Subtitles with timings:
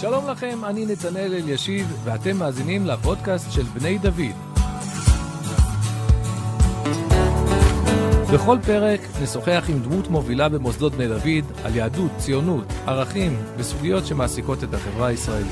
[0.00, 4.36] שלום לכם, אני נתנאל אלישיב, ואתם מאזינים לפודקאסט של בני דוד.
[8.34, 14.64] בכל פרק נשוחח עם דמות מובילה במוסדות בני דוד על יהדות, ציונות, ערכים וסוגיות שמעסיקות
[14.64, 15.46] את החברה הישראלית.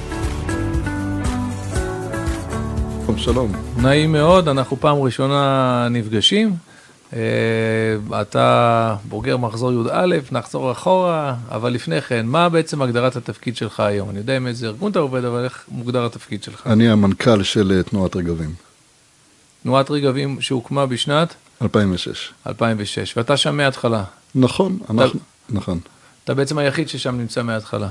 [3.16, 3.52] שלום.
[3.82, 6.56] נעים מאוד, אנחנו פעם ראשונה נפגשים.
[7.14, 13.80] אה, אתה בוגר מחזור י"א, נחזור אחורה, אבל לפני כן, מה בעצם הגדרת התפקיד שלך
[13.80, 14.10] היום?
[14.10, 16.66] אני יודע עם איזה ארגון אתה עובד, אבל איך מוגדר התפקיד שלך?
[16.66, 18.54] אני המנכ"ל של אה, תנועת רגבים.
[19.62, 21.34] תנועת רגבים שהוקמה בשנת?
[21.62, 22.32] 2006.
[22.46, 24.04] 2006, ואתה שם מההתחלה.
[24.34, 25.20] נכון, אנחנו,
[25.50, 25.78] נכון.
[26.24, 27.88] אתה בעצם היחיד ששם נמצא מההתחלה.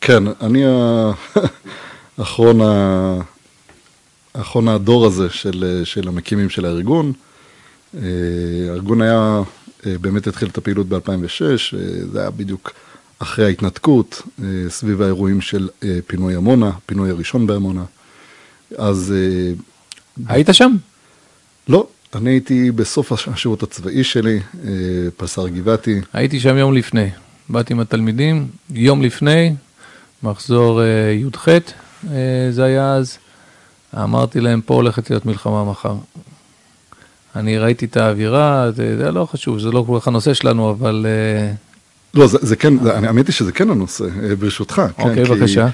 [0.00, 0.64] כן, אני
[2.18, 2.60] האחרון.
[4.34, 7.12] האחרון הדור הזה של, של המקימים של הארגון.
[7.96, 9.42] אה, הארגון היה,
[9.86, 12.72] אה, באמת התחיל את הפעילות ב-2006, אה, זה היה בדיוק
[13.18, 14.22] אחרי ההתנתקות,
[14.68, 15.68] סביב האירועים של
[16.06, 17.84] פינוי עמונה, פינוי הראשון בעמונה.
[18.78, 19.14] אז...
[20.26, 20.72] היית שם?
[21.68, 24.40] לא, אני הייתי בסוף השירות הצבאי שלי,
[25.16, 26.00] פלס"ר גבעתי.
[26.12, 27.10] הייתי שם יום לפני,
[27.48, 29.54] באתי עם התלמידים, יום לפני,
[30.22, 31.48] מחזור י"ח,
[32.50, 33.18] זה היה אז.
[34.02, 35.96] אמרתי להם, פה הולכת להיות מלחמה מחר.
[37.36, 41.06] אני ראיתי את האווירה, זה, זה לא חשוב, זה לא כל כך הנושא שלנו, אבל...
[41.08, 41.52] אה,
[42.14, 44.82] לא, זה, זה כן, האמת שזה כן הנושא, אה, ברשותך.
[44.96, 45.68] כן, אוקיי, כן, בבקשה.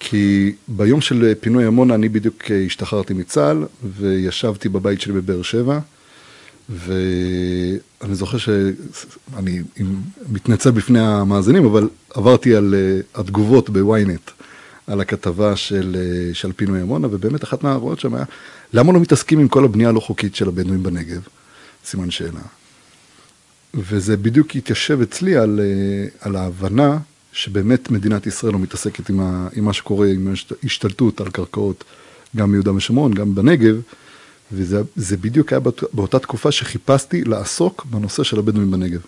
[0.00, 3.64] כי, כי ביום של פינוי עמונה אני בדיוק אה, השתחררתי מצה"ל,
[3.98, 5.78] וישבתי בבית שלי בבאר שבע,
[6.68, 9.62] ואני זוכר שאני
[10.32, 12.74] מתנצל בפני המאזינים, אבל עברתי על
[13.14, 14.30] התגובות בוויינט.
[14.88, 18.24] על הכתבה של, אה, של פינוי עמונה, ובאמת אחת מההערות שם היה,
[18.72, 21.20] למה לא מתעסקים עם כל הבנייה הלא חוקית של הבדואים בנגב?
[21.84, 22.40] סימן שאלה.
[23.74, 26.98] וזה בדיוק התיישב אצלי על, אה, על ההבנה
[27.32, 31.84] שבאמת מדינת ישראל לא מתעסקת עם, ה, עם מה שקורה, עם ההשתלטות על קרקעות,
[32.36, 33.80] גם ביהודה ושומרון, גם בנגב,
[34.52, 39.00] וזה בדיוק היה באות, באותה תקופה שחיפשתי לעסוק בנושא של הבדואים בנגב.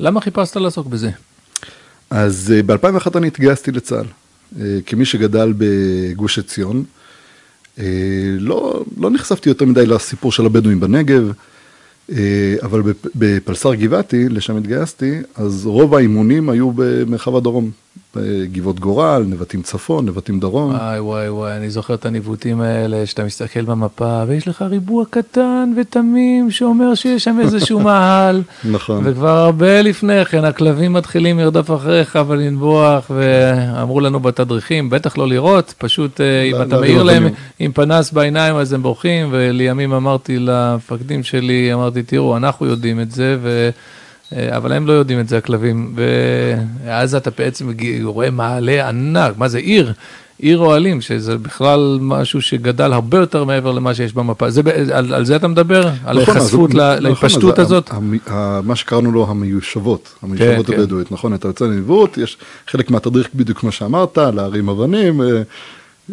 [0.00, 1.10] למה חיפשת לעסוק בזה?
[2.10, 4.06] אז אה, ב-2001 אני התגייסתי לצה"ל.
[4.60, 6.84] אה, כמי שגדל בגוש עציון,
[8.38, 11.32] לא, לא נחשפתי יותר מדי לסיפור של הבדואים בנגב,
[12.10, 12.82] אה, אבל
[13.14, 17.70] בפלס"ר גבעתי, לשם התגייסתי, אז רוב האימונים היו במרחב הדרום.
[18.52, 20.74] גבעות גורל, נבטים צפון, נבטים דרום.
[20.74, 25.72] וואי וואי וואי, אני זוכר את הניווטים האלה, שאתה מסתכל במפה, ויש לך ריבוע קטן
[25.76, 28.42] ותמים שאומר שיש שם איזשהו מאהל.
[28.64, 29.02] נכון.
[29.04, 35.74] וכבר הרבה לפני כן הכלבים מתחילים לרדוף אחריך ולנבוח, ואמרו לנו בתדריכים, בטח לא לראות,
[35.78, 37.28] פשוט אה, אם לא, אתה לא מעיר להם
[37.58, 43.10] עם פנס בעיניים אז הם בורחים, ולימים אמרתי למפקדים שלי, אמרתי, תראו, אנחנו יודעים את
[43.10, 43.70] זה, ו...
[44.36, 45.94] אה, אבל הם לא יודעים את זה, הכלבים.
[46.84, 47.68] ואז אתה בעצם
[48.02, 49.92] רואה מעלה ענק, מה זה עיר?
[50.38, 54.50] עיר אוהלים, שזה בכלל משהו שגדל הרבה יותר מעבר למה שיש במפה.
[54.50, 54.60] זה,
[54.92, 55.88] על, על זה אתה מדבר?
[56.04, 57.90] על נכון, היחשפות נכון, להתפשטות נכון, הזאת?
[58.64, 61.14] מה שקראנו לו המיושבות, המיושבות כן, הבדואית, כן.
[61.14, 61.34] נכון?
[61.34, 62.38] אתה יוצא לניווט, יש
[62.68, 65.26] חלק מהתדריך בדיוק כמו שאמרת, להרים אבנים, אה,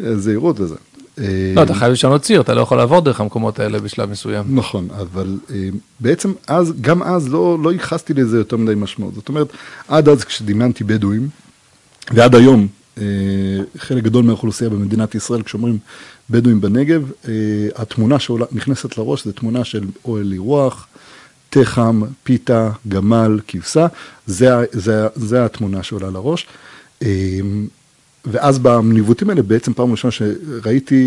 [0.04, 0.76] אה, זהירות וזה.
[1.56, 4.46] לא, אתה חייב לשנות ציר, אתה לא יכול לעבור דרך המקומות האלה בשלב מסוים.
[4.50, 5.70] נכון, אבל אה,
[6.00, 9.14] בעצם אז, גם אז לא, לא ייחסתי לזה יותר מדי משמעות.
[9.14, 9.48] זאת אומרת,
[9.88, 11.30] עד אז כשדמיינתי בדואים,
[12.12, 13.04] ועד היום, אה,
[13.78, 15.78] חלק גדול מהאוכלוסייה במדינת ישראל, כשאומרים
[16.30, 17.34] בדואים בנגב, אה,
[17.76, 20.88] התמונה שנכנסת לראש זה תמונה של אוהל אירוח,
[21.50, 23.88] תה חם, פיתה, גמל, כבשה,
[24.26, 26.48] זה, זה, זה התמונה שעולה לראש.
[28.26, 31.06] ואז בניווטים האלה בעצם פעם ראשונה שראיתי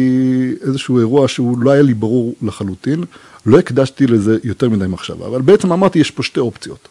[0.60, 3.04] איזשהו אירוע שהוא לא היה לי ברור לחלוטין,
[3.46, 6.88] לא הקדשתי לזה יותר מדי מחשבה, אבל בעצם אמרתי יש פה שתי אופציות,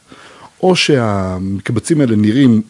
[0.64, 2.62] או שהמקבצים האלה נראים,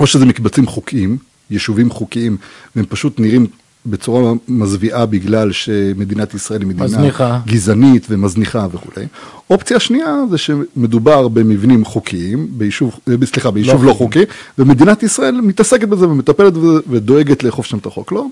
[0.00, 1.18] או שזה מקבצים חוקיים,
[1.50, 2.36] יישובים חוקיים,
[2.76, 3.46] והם פשוט נראים
[3.86, 7.40] בצורה מזוויעה בגלל שמדינת ישראל היא מדינה מזניחה.
[7.46, 9.06] גזענית ומזניחה וכולי.
[9.50, 14.22] אופציה שנייה זה שמדובר במבנים חוקיים, ביישוב, אה, סליחה, ביישוב לא, לא חוקי,
[14.58, 18.26] ומדינת ישראל מתעסקת בזה ומטפלת בזה ודואגת לאכוף שם את החוק, לא?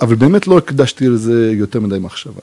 [0.00, 2.42] אבל באמת לא הקדשתי לזה יותר מדי מחשבה.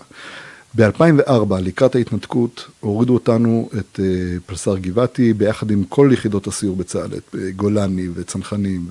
[0.76, 4.02] ב-2004, לקראת ההתנתקות, הורידו אותנו, את uh,
[4.46, 8.86] פלס"ר גבעתי, ביחד עם כל יחידות הסיור בצה"ל, את uh, גולני וצנחנים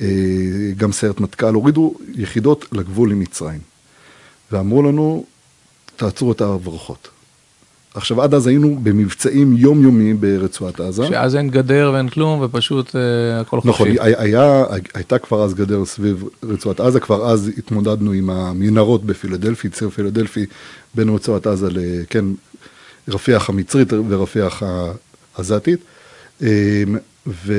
[0.00, 3.60] וגם uh, סיירת מטכ"ל, הורידו יחידות לגבול עם מצרים.
[4.52, 5.24] ואמרו לנו,
[5.96, 7.08] תעצרו את ההברחות.
[7.94, 11.06] עכשיו, עד אז היינו במבצעים יומיומיים ברצועת עזה.
[11.06, 12.92] שאז אין גדר ואין כלום, ופשוט uh,
[13.40, 13.70] הכל חופשי.
[13.70, 19.68] נכון, היה, הייתה כבר אז גדר סביב רצועת עזה, כבר אז התמודדנו עם המנהרות בפילדלפי,
[19.68, 20.46] ציר פילדלפי,
[20.94, 22.24] בין רצועת עזה לכן,
[23.08, 24.62] רפיח המצרית ורפיח
[25.36, 25.80] העזתית.
[26.42, 26.46] אמ,
[27.26, 27.52] ו,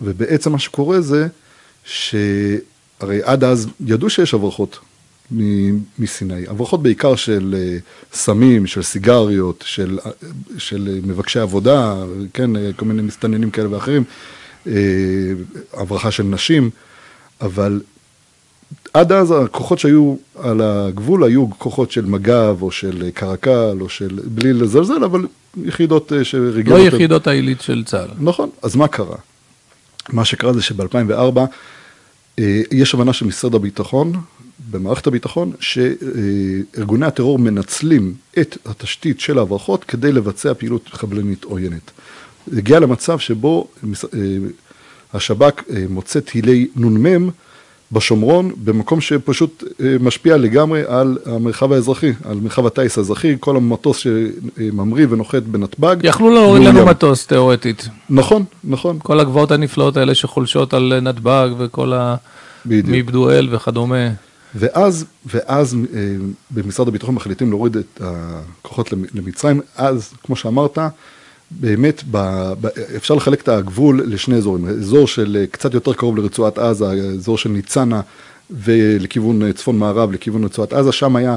[0.00, 1.26] ובעצם מה שקורה זה
[1.84, 4.78] שהרי עד אז ידעו שיש הברחות
[5.98, 7.78] מסיני, הברחות בעיקר של אה,
[8.12, 9.98] סמים, של סיגריות, של,
[10.58, 11.94] של מבקשי עבודה,
[12.32, 14.04] כן, כל מיני מסתננים כאלה ואחרים,
[15.72, 16.70] הברחה של נשים,
[17.40, 17.80] אבל
[18.94, 24.20] עד אז הכוחות שהיו על הגבול היו כוחות של מג"ב או של קרקל או של,
[24.24, 25.26] בלי לזלזל, אבל
[25.64, 26.76] יחידות אה, שריגלו...
[26.76, 28.08] לא יחידות העילית של צה"ל.
[28.18, 29.16] נכון, אז מה קרה?
[30.12, 31.40] מה שקרה זה שב-2004
[32.38, 34.12] אה, יש הבנה של משרד הביטחון,
[34.70, 41.90] במערכת הביטחון, שארגוני הטרור מנצלים את התשתית של ההברחות כדי לבצע פעילות חבלנית עוינת.
[42.56, 44.18] הגיע למצב שבו אה,
[45.14, 47.30] השב"כ מוצא טילי נ"מ
[47.92, 53.96] בשומרון, במקום שפשוט אה, משפיע לגמרי על המרחב האזרחי, על מרחב הטיס האזרחי, כל המטוס
[53.96, 55.96] שממריא ונוחת בנתב"ג.
[56.02, 57.88] יכלו להוריד לנו מטוס תיאורטית.
[58.10, 58.98] נכון, נכון.
[59.02, 62.16] כל הגבעות הנפלאות האלה שחולשות על נתב"ג וכל ה...
[62.66, 64.08] מבדואל וכדומה.
[64.54, 65.98] ואז, ואז אה,
[66.50, 70.78] במשרד הביטחון מחליטים להוריד את הכוחות למצרים, אז, כמו שאמרת,
[71.50, 72.18] באמת, ב,
[72.60, 72.66] ב,
[72.96, 77.38] אפשר לחלק את הגבול לשני אזורים, אזור של אה, קצת יותר קרוב לרצועת עזה, אזור
[77.38, 78.00] של ניצנה
[78.50, 81.36] ולכיוון אה, צפון מערב, לכיוון רצועת עזה, שם היה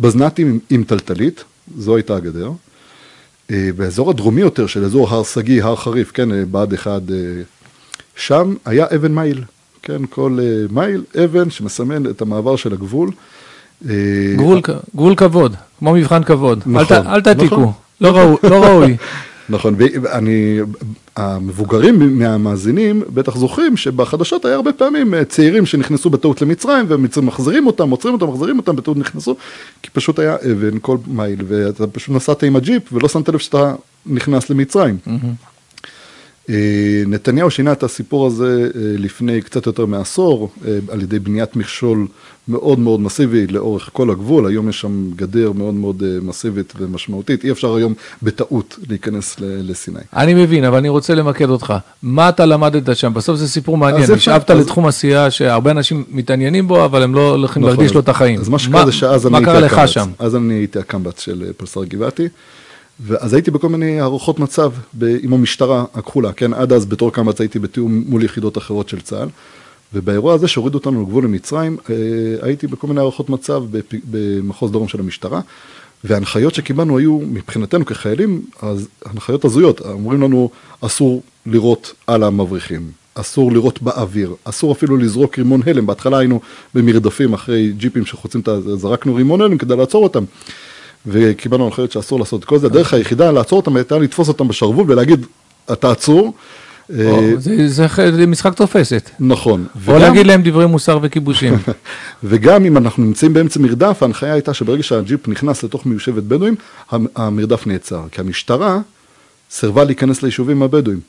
[0.00, 1.44] בזנ"טים עם, עם טלטלית,
[1.78, 2.50] זו הייתה הגדר.
[3.50, 7.02] אה, באזור הדרומי יותר של אזור הר שגיא, הר חריף, כן, בה"ד 1,
[8.16, 9.42] שם היה אבן מייל,
[9.82, 10.38] כן, כל
[10.70, 13.10] מייל, אבן שמסמן את המעבר של הגבול.
[14.36, 14.60] גבול,
[14.94, 17.72] גבול כבוד, כמו מבחן כבוד, נכון, אל, אל תעתיקו, נכון.
[18.00, 18.36] לא ראוי.
[18.42, 18.96] לא ראוי.
[19.52, 20.58] נכון, ואני,
[21.16, 27.66] המבוגרים מהמאזינים בטח זוכרים שבחדשות היה הרבה פעמים אה, צעירים שנכנסו בטעות למצרים, והמצרים מחזירים
[27.66, 29.36] אותם, עוצרים אותם, מחזירים אותם, בטעות נכנסו,
[29.82, 33.74] כי פשוט היה אבן כל מייל, ואתה פשוט נסעת עם הג'יפ ולא שמת לב שאתה
[34.06, 34.96] נכנס למצרים.
[35.06, 35.10] Mm-hmm.
[36.50, 40.52] אה, נתניהו שינה את הסיפור הזה אה, לפני קצת יותר מעשור,
[40.88, 42.06] על ידי בניית מכשול
[42.48, 47.50] מאוד מאוד מסיבי לאורך כל הגבול, היום יש שם גדר מאוד מאוד מסיבית ומשמעותית, אי
[47.50, 50.00] אפשר היום בטעות להיכנס לסיני.
[50.16, 51.74] אני מבין, אבל אני רוצה למקד אותך.
[52.02, 53.14] מה אתה למדת שם?
[53.14, 54.60] בסוף זה סיפור מעניין, נשאבת אז...
[54.60, 58.40] לתחום עשייה שהרבה אנשים מתעניינים בו, אבל הם לא הולכים נכון, להרגיש לו את החיים.
[58.40, 62.28] אז מה שקרה זה שאז אני הייתי הקמב"ץ, אז אני הייתי הקמב"ץ של פלסר גבעתי.
[63.00, 67.40] ואז הייתי בכל מיני הערכות מצב ב, עם המשטרה הכחולה, כן, עד אז בתור קמ"ץ
[67.40, 69.28] הייתי בתיאום מול יחידות אחרות של צה"ל,
[69.94, 71.94] ובאירוע הזה שהורידו אותנו לגבול למצרים, אה,
[72.42, 73.64] הייתי בכל מיני הערכות מצב
[74.10, 75.40] במחוז דרום של המשטרה,
[76.04, 80.50] וההנחיות שקיבלנו היו מבחינתנו כחיילים, אז הנחיות הזויות, אמורים לנו
[80.80, 86.40] אסור לירות על המבריחים, אסור לירות באוויר, אסור אפילו לזרוק רימון הלם, בהתחלה היינו
[86.74, 88.60] במרדפים אחרי ג'יפים שחוצים את ה...
[88.60, 90.24] זרקנו רימון הלם כדי לעצור אותם.
[91.06, 94.84] וקיבלנו הנחיות שאסור לעשות את כל זה, הדרך היחידה לעצור אותם הייתה לתפוס אותם בשרוול
[94.88, 95.26] ולהגיד,
[95.72, 96.32] אתה עצור.
[96.90, 97.32] אה,
[98.12, 99.10] זה משחק תופסת.
[99.20, 99.66] נכון.
[99.88, 101.54] או להגיד להם דברי מוסר וכיבושים.
[102.24, 106.54] וגם אם אנחנו נמצאים באמצע מרדף, ההנחיה הייתה שברגע שהג'יפ נכנס לתוך מיושבת בדואים,
[107.16, 108.02] המרדף נעצר.
[108.12, 108.78] כי המשטרה
[109.50, 111.00] סירבה להיכנס ליישובים הבדואים.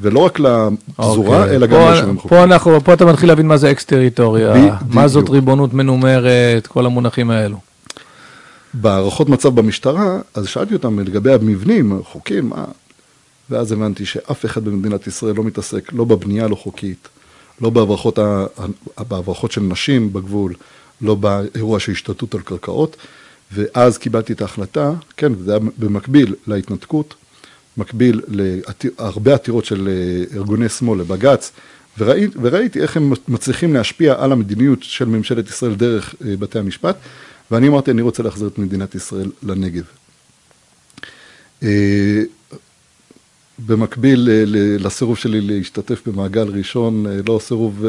[0.00, 1.56] ולא רק לפזורה, אוקיי.
[1.56, 2.58] אלא גם ליישובים חוקיים.
[2.84, 7.56] פה אתה מתחיל להבין מה זה אקס טריטוריה, מה זאת ריבונות מנומרת, כל המונחים האלו.
[8.74, 12.64] בהערכות מצב במשטרה, אז שאלתי אותם לגבי המבנים, חוקים, מה...
[13.50, 17.08] ואז הבנתי שאף אחד במדינת ישראל לא מתעסק, לא בבנייה לא חוקית,
[17.60, 18.46] לא בהברחות, ה...
[19.08, 20.54] בהברחות של נשים בגבול,
[21.00, 22.96] לא באירוע של השתלטות על קרקעות,
[23.52, 27.14] ואז קיבלתי את ההחלטה, כן, זה היה במקביל להתנתקות,
[27.76, 31.52] מקביל להרבה עתירות של אה, ארגוני שמאל לבג"ץ,
[31.98, 36.96] וראי, וראיתי איך הם מצליחים להשפיע על המדיניות של ממשלת ישראל דרך אה, בתי המשפט,
[37.50, 39.84] ואני אמרתי, אני רוצה להחזיר את מדינת ישראל לנגב.
[43.60, 44.44] אה, במקביל אה,
[44.78, 47.84] לסירוב שלי להשתתף במעגל ראשון, אה, לא סירוב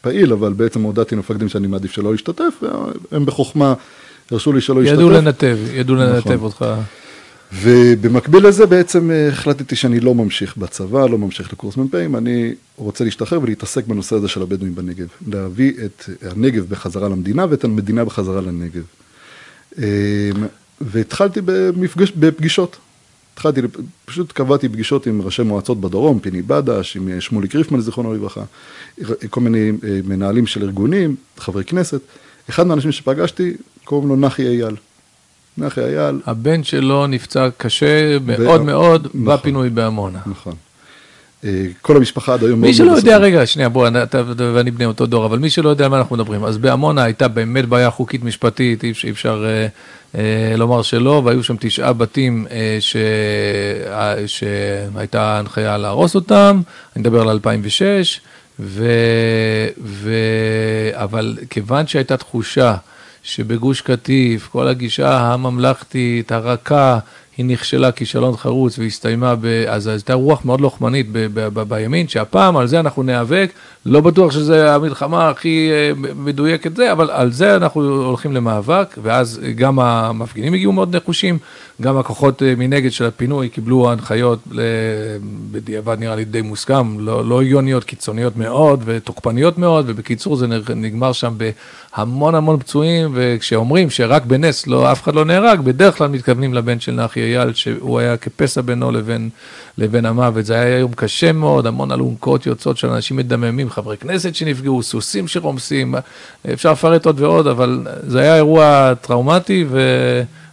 [0.00, 2.62] פעיל, אבל בעצם הודעתי למפקדים שאני מעדיף שלא להשתתף,
[3.12, 3.74] והם בחוכמה
[4.30, 4.98] הרשו לי שלא להשתתף.
[4.98, 6.44] ידעו לנתב, ידעו לנתב נכון.
[6.44, 6.64] אותך.
[7.52, 13.04] ובמקביל לזה בעצם אה, החלטתי שאני לא ממשיך בצבא, לא ממשיך לקורס מ"פים, אני רוצה
[13.04, 15.06] להשתחרר ולהתעסק בנושא הזה של הבדואים בנגב.
[15.26, 18.82] להביא את הנגב בחזרה למדינה ואת המדינה בחזרה לנגב.
[20.80, 22.76] והתחלתי במפגש, בפגישות.
[23.40, 23.60] התחלתי,
[24.04, 28.42] פשוט קבעתי פגישות עם ראשי מועצות בדרום, פיני בדש, עם אה, שמוליק ריפמן, זיכרונו לברכה,
[29.30, 32.00] כל מיני אה, מנהלים של ארגונים, חברי כנסת.
[32.50, 33.52] אחד מהאנשים שפגשתי,
[33.84, 34.76] קוראים לו נחי אייל.
[35.58, 36.20] נחי אייל.
[36.26, 40.18] הבן שלו נפצע קשה מאוד מאוד נכון, בפינוי בעמונה.
[40.26, 40.54] נכון.
[41.44, 45.06] אה, כל המשפחה עד היום מי שלא יודע, רגע, שנייה, בוא, אתה ואני בני אותו
[45.06, 48.24] דור, אבל מי שלא יודע על מה אנחנו מדברים, אז בעמונה הייתה באמת בעיה חוקית
[48.24, 49.66] משפטית, אי אפשר אה, אה,
[50.56, 52.96] לומר שלא, והיו שם תשעה בתים אה, ש...
[53.86, 56.60] אה, שהייתה הנחיה להרוס אותם,
[56.96, 58.20] אני מדבר על 2006,
[58.60, 58.86] ו,
[59.84, 60.12] ו,
[60.92, 62.74] אבל כיוון שהייתה תחושה
[63.22, 66.98] שבגוש קטיף, כל הגישה הממלכתית, הרכה,
[67.40, 69.46] היא נכשלה כישלון חרוץ והסתיימה, ב...
[69.68, 71.18] אז הייתה רוח מאוד לוחמנית ב...
[71.18, 71.48] ב...
[71.54, 71.62] ב...
[71.62, 73.50] בימין, שהפעם על זה אנחנו ניאבק,
[73.86, 79.40] לא בטוח שזו המלחמה הכי אה, מדויקת זה, אבל על זה אנחנו הולכים למאבק, ואז
[79.54, 81.38] גם המפגינים הגיעו מאוד נחושים,
[81.80, 84.38] גם הכוחות אה, מנגד של הפינוי קיבלו הנחיות,
[85.50, 90.46] בדיעבד נראה לי די מוסכם, לא, לא הגיוניות, קיצוניות מאוד ותוקפניות מאוד, ובקיצור זה
[90.76, 91.34] נגמר שם
[91.96, 96.80] בהמון המון פצועים, וכשאומרים שרק בנס לא, אף אחד לא נהרג, בדרך כלל מתכוונים לבן
[96.80, 99.28] של נחי אייל, שהוא היה כפסע בינו לבין,
[99.78, 100.44] לבין המוות.
[100.44, 105.28] זה היה יום קשה מאוד, המון אלונקות יוצאות של אנשים מדממים, חברי כנסת שנפגעו, סוסים
[105.28, 105.94] שרומסים,
[106.52, 109.80] אפשר לפרט עוד ועוד, אבל זה היה אירוע טראומטי ו...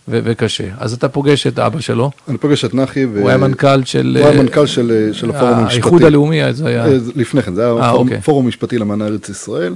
[0.07, 0.67] ו- וקשה.
[0.77, 2.11] אז אתה פוגש את אבא שלו.
[2.27, 3.05] אני פוגש את נחי.
[3.05, 3.19] ו...
[3.19, 4.17] הוא היה מנכ"ל של...
[4.19, 5.73] הוא היה מנכ"ל של, של הפורום המשפטי.
[5.73, 6.85] האיחוד הלאומי, זה היה...
[6.85, 8.21] אה, לפני כן, זה היה 아, פורום, אוקיי.
[8.21, 9.75] פורום משפטי למען ארץ ישראל.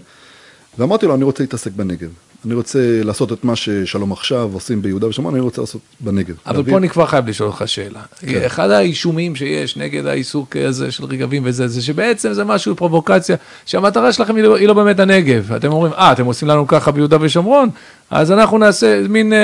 [0.78, 2.10] ואמרתי לו, אני רוצה להתעסק בנגב.
[2.46, 6.36] אני רוצה לעשות את מה ששלום עכשיו עושים ביהודה ושומרון, אני רוצה לעשות בנגב.
[6.46, 6.74] אבל להבין...
[6.74, 8.00] פה אני כבר חייב לשאול אותך שאלה.
[8.20, 8.42] כן.
[8.46, 13.36] אחד האישומים שיש נגד העיסוק הזה של רגבים וזה, זה שבעצם זה משהו, פרובוקציה,
[13.66, 15.54] שהמטרה שלכם היא לא, היא לא באמת הנגב.
[15.54, 17.70] אתם אומרים, אה, אתם עושים לנו ככה ביהודה ושומרון,
[18.12, 19.40] אז אנחנו נעשה מין אה,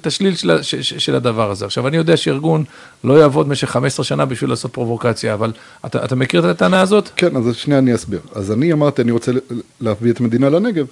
[0.00, 1.64] תשליל של, ש, ש, של הדבר הזה.
[1.64, 2.64] עכשיו, אני יודע שארגון
[3.04, 5.52] לא יעבוד במשך 15 שנה בשביל לעשות פרובוקציה, אבל
[5.86, 7.08] אתה, אתה מכיר את הטענה הזאת?
[7.16, 8.20] כן, אז שנייה אני אסביר.
[8.34, 9.32] אז אני אמרתי, אני רוצה
[9.80, 10.86] להביא את המדינה לנגב.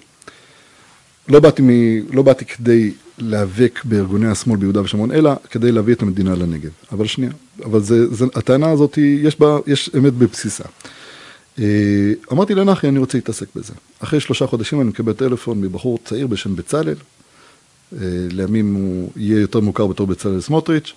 [1.29, 1.71] לא באתי, מ,
[2.13, 6.71] לא באתי כדי להיאבק בארגוני השמאל ביהודה ושומרון, אלא כדי להביא את המדינה לנגב.
[6.93, 7.33] אבל שנייה,
[7.65, 10.65] אבל זה, זה, הטענה הזאת, יש בה, יש אמת בבסיסה.
[11.59, 13.73] אה, אמרתי לנחי, אני רוצה להתעסק בזה.
[14.01, 16.95] אחרי שלושה חודשים אני מקבל טלפון מבחור צעיר בשם בצלאל,
[17.93, 17.99] אה,
[18.31, 20.93] לימים הוא יהיה יותר מוכר בתור בצלאל סמוטריץ',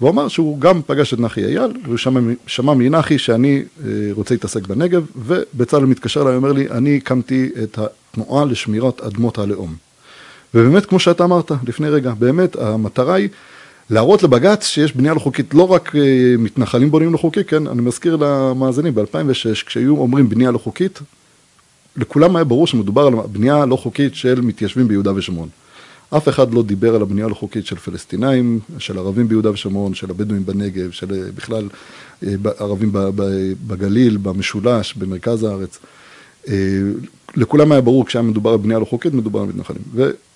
[0.00, 4.34] והוא אמר שהוא גם פגש את נחי אייל, והוא שמע, שמע מנחי שאני אה, רוצה
[4.34, 9.74] להתעסק בנגב, ובצלאל מתקשר אליי ואומר לי, אני הקמתי את התנועה לשמירת אדמות הלאום.
[10.54, 13.28] ובאמת, כמו שאתה אמרת לפני רגע, באמת המטרה היא
[13.90, 17.82] להראות לבג"ץ שיש בנייה לא חוקית, לא רק אה, מתנחלים בונים לא חוקי, כן, אני
[17.82, 20.98] מזכיר למאזינים, ב-2006, כשהיו אומרים בנייה לא חוקית,
[21.96, 25.48] לכולם היה ברור שמדובר על בנייה לא חוקית של מתיישבים ביהודה ושומרון.
[26.16, 30.10] אף אחד לא דיבר על הבנייה הלא חוקית של פלסטינאים, של ערבים ביהודה ושומרון, של
[30.10, 31.68] הבדואים בנגב, של אה, בכלל
[32.22, 32.92] אה, ערבים
[33.66, 35.78] בגליל, במשולש, במרכז הארץ.
[37.36, 39.82] לכולם היה ברור כשהיה מדובר על בנייה לא חוקית, מדובר על מתנחלים.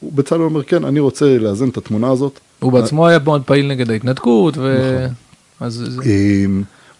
[0.03, 2.41] ובצלאל אומר, כן, אני רוצה לאזן את התמונה הזאת.
[2.65, 4.95] הוא בעצמו היה מאוד פעיל נגד ההתנתקות, ו...
[4.95, 5.15] נכון.
[5.61, 5.85] אז...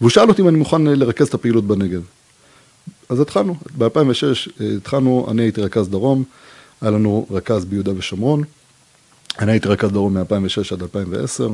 [0.01, 2.01] והוא שאל אותי אם אני מוכן לרכז את הפעילות בנגב.
[3.09, 6.23] אז התחלנו, ב-2006 אה, התחלנו, אני הייתי רכז דרום,
[6.81, 8.43] היה לנו רכז ביהודה ושומרון,
[9.39, 11.49] אני הייתי רכז דרום מ-2006 עד 2010,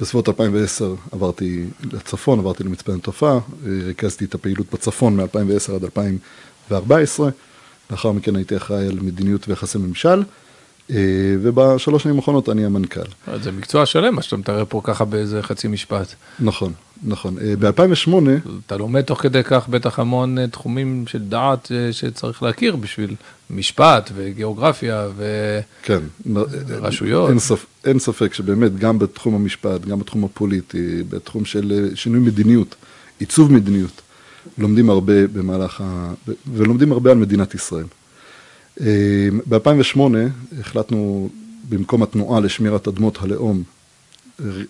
[0.00, 3.40] בסביבות 2010 עברתי לצפון, עברתי למצפה נטופה, אה,
[3.84, 7.30] ריכזתי את הפעילות בצפון מ-2010 עד 2014,
[7.90, 10.22] לאחר מכן הייתי אחראי על מדיניות ויחסי ממשל.
[10.90, 10.96] אה,
[11.42, 13.00] ובשלוש שנים האחרונות אני המנכ"ל.
[13.42, 16.14] זה מקצוע שלם, מה שאתה מתאר פה ככה באיזה חצי משפט.
[16.40, 16.72] נכון,
[17.02, 17.36] נכון.
[17.38, 18.12] אה, ב-2008...
[18.66, 23.14] אתה לומד תוך כדי כך בטח המון אה, תחומים של דעת שצריך להכיר בשביל
[23.50, 25.08] משפט וגיאוגרפיה
[26.26, 27.26] ורשויות.
[27.26, 27.66] כן, אין, ספ...
[27.84, 32.74] אין ספק שבאמת גם בתחום המשפט, גם בתחום הפוליטי, בתחום של שינוי מדיניות,
[33.18, 34.02] עיצוב מדיניות,
[34.58, 36.12] לומדים הרבה במהלך ה...
[36.52, 37.84] ולומדים הרבה על מדינת ישראל.
[39.48, 40.00] ב-2008
[40.60, 41.28] החלטנו,
[41.68, 43.62] במקום התנועה לשמירת אדמות הלאום,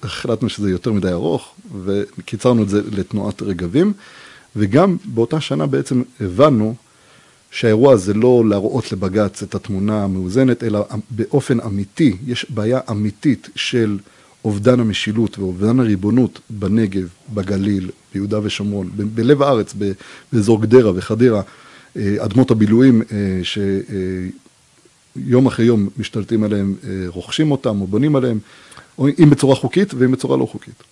[0.03, 1.55] החלטנו שזה יותר מדי ארוך,
[1.85, 3.93] וקיצרנו את זה לתנועת רגבים,
[4.57, 6.75] וגם באותה שנה בעצם הבנו
[7.51, 13.99] שהאירוע הזה לא להראות לבג"ץ את התמונה המאוזנת, אלא באופן אמיתי, יש בעיה אמיתית של
[14.45, 19.75] אובדן המשילות ואובדן הריבונות בנגב, בגליל, ביהודה ושומרון, בלב הארץ,
[20.33, 21.43] באזור גדרה וחדרה.
[21.97, 23.41] אה, אדמות הבילויים אה,
[25.15, 28.39] שיום אחרי יום משתלטים עליהם, אה, רוכשים אותם או בונים עליהם,
[28.99, 30.83] אם בצורה חוקית ואם בצורה לא חוקית.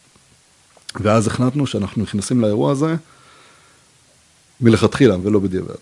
[1.00, 2.94] ואז החלטנו שאנחנו נכנסים לאירוע הזה
[4.60, 5.74] מלכתחילה ולא בדיעבד.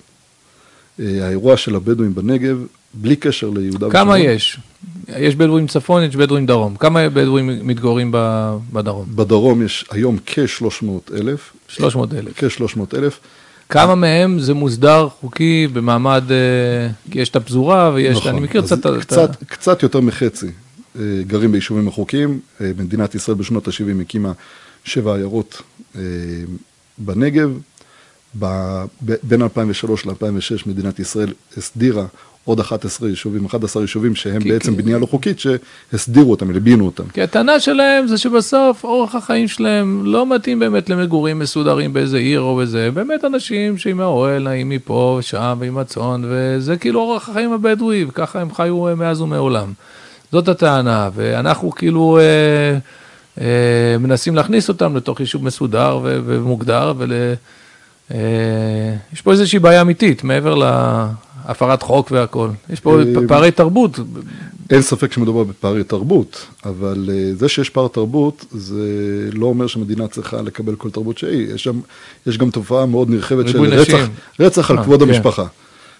[0.98, 3.90] האירוע של הבדואים בנגב, בלי קשר ליהודה ושומרון.
[3.92, 4.58] כמה יש?
[5.08, 6.76] יש בדואים צפון, יש בדואים דרום.
[6.76, 8.12] כמה בדואים מתגוררים
[8.72, 9.06] בדרום?
[9.14, 11.52] בדרום יש היום כ-300 אלף.
[11.68, 12.32] 300 אלף.
[12.36, 13.20] כ-300 אלף.
[13.68, 18.86] כמה מהם זה מוסדר חוקי במעמד, אה, יש את הפזורה ויש, נכון, אני מכיר קצת...
[19.00, 19.44] קצת, את...
[19.44, 20.46] קצת יותר מחצי
[20.96, 22.40] אה, גרים ביישובים החוקיים.
[22.60, 24.32] אה, מדינת ישראל בשנות ה-70 הקימה
[24.84, 25.62] שבע עיירות
[26.98, 27.58] בנגב.
[29.22, 32.06] בין 2003 ל-2006 מדינת ישראל הסדירה
[32.48, 36.86] עוד 11 יישובים, 11 יישובים שהם כי- בעצם כי- בנייה לא חוקית, שהסדירו אותם, הלבינו
[36.86, 37.04] אותם.
[37.12, 42.40] כי הטענה שלהם זה שבסוף אורח החיים שלהם לא מתאים באמת למגורים מסודרים באיזה עיר
[42.40, 47.52] או בזה, באמת אנשים שעם האוהל נעים מפה ושם ועם הצאן, וזה כאילו אורח החיים
[47.52, 49.72] הבדואי, וככה הם חיו אה, מאז ומעולם.
[50.32, 52.78] זאת הטענה, ואנחנו כאילו אה,
[53.40, 57.12] אה, מנסים להכניס אותם לתוך יישוב מסודר ומוגדר, ול...
[58.14, 58.16] אה,
[59.12, 60.54] יש פה איזושהי בעיה אמיתית, מעבר
[61.48, 62.48] להפרת חוק והכל.
[62.70, 63.98] יש פה אה, פערי תרבות.
[64.70, 68.84] אין ספק שמדובר בפערי תרבות, אבל אה, זה שיש פער תרבות, זה
[69.32, 71.54] לא אומר שמדינה צריכה לקבל כל תרבות שהיא.
[71.54, 71.80] יש, שם,
[72.26, 74.06] יש גם תופעה מאוד נרחבת של ריבוי רצח, נשים.
[74.40, 75.08] רצח על אה, כבוד כן.
[75.08, 75.46] המשפחה.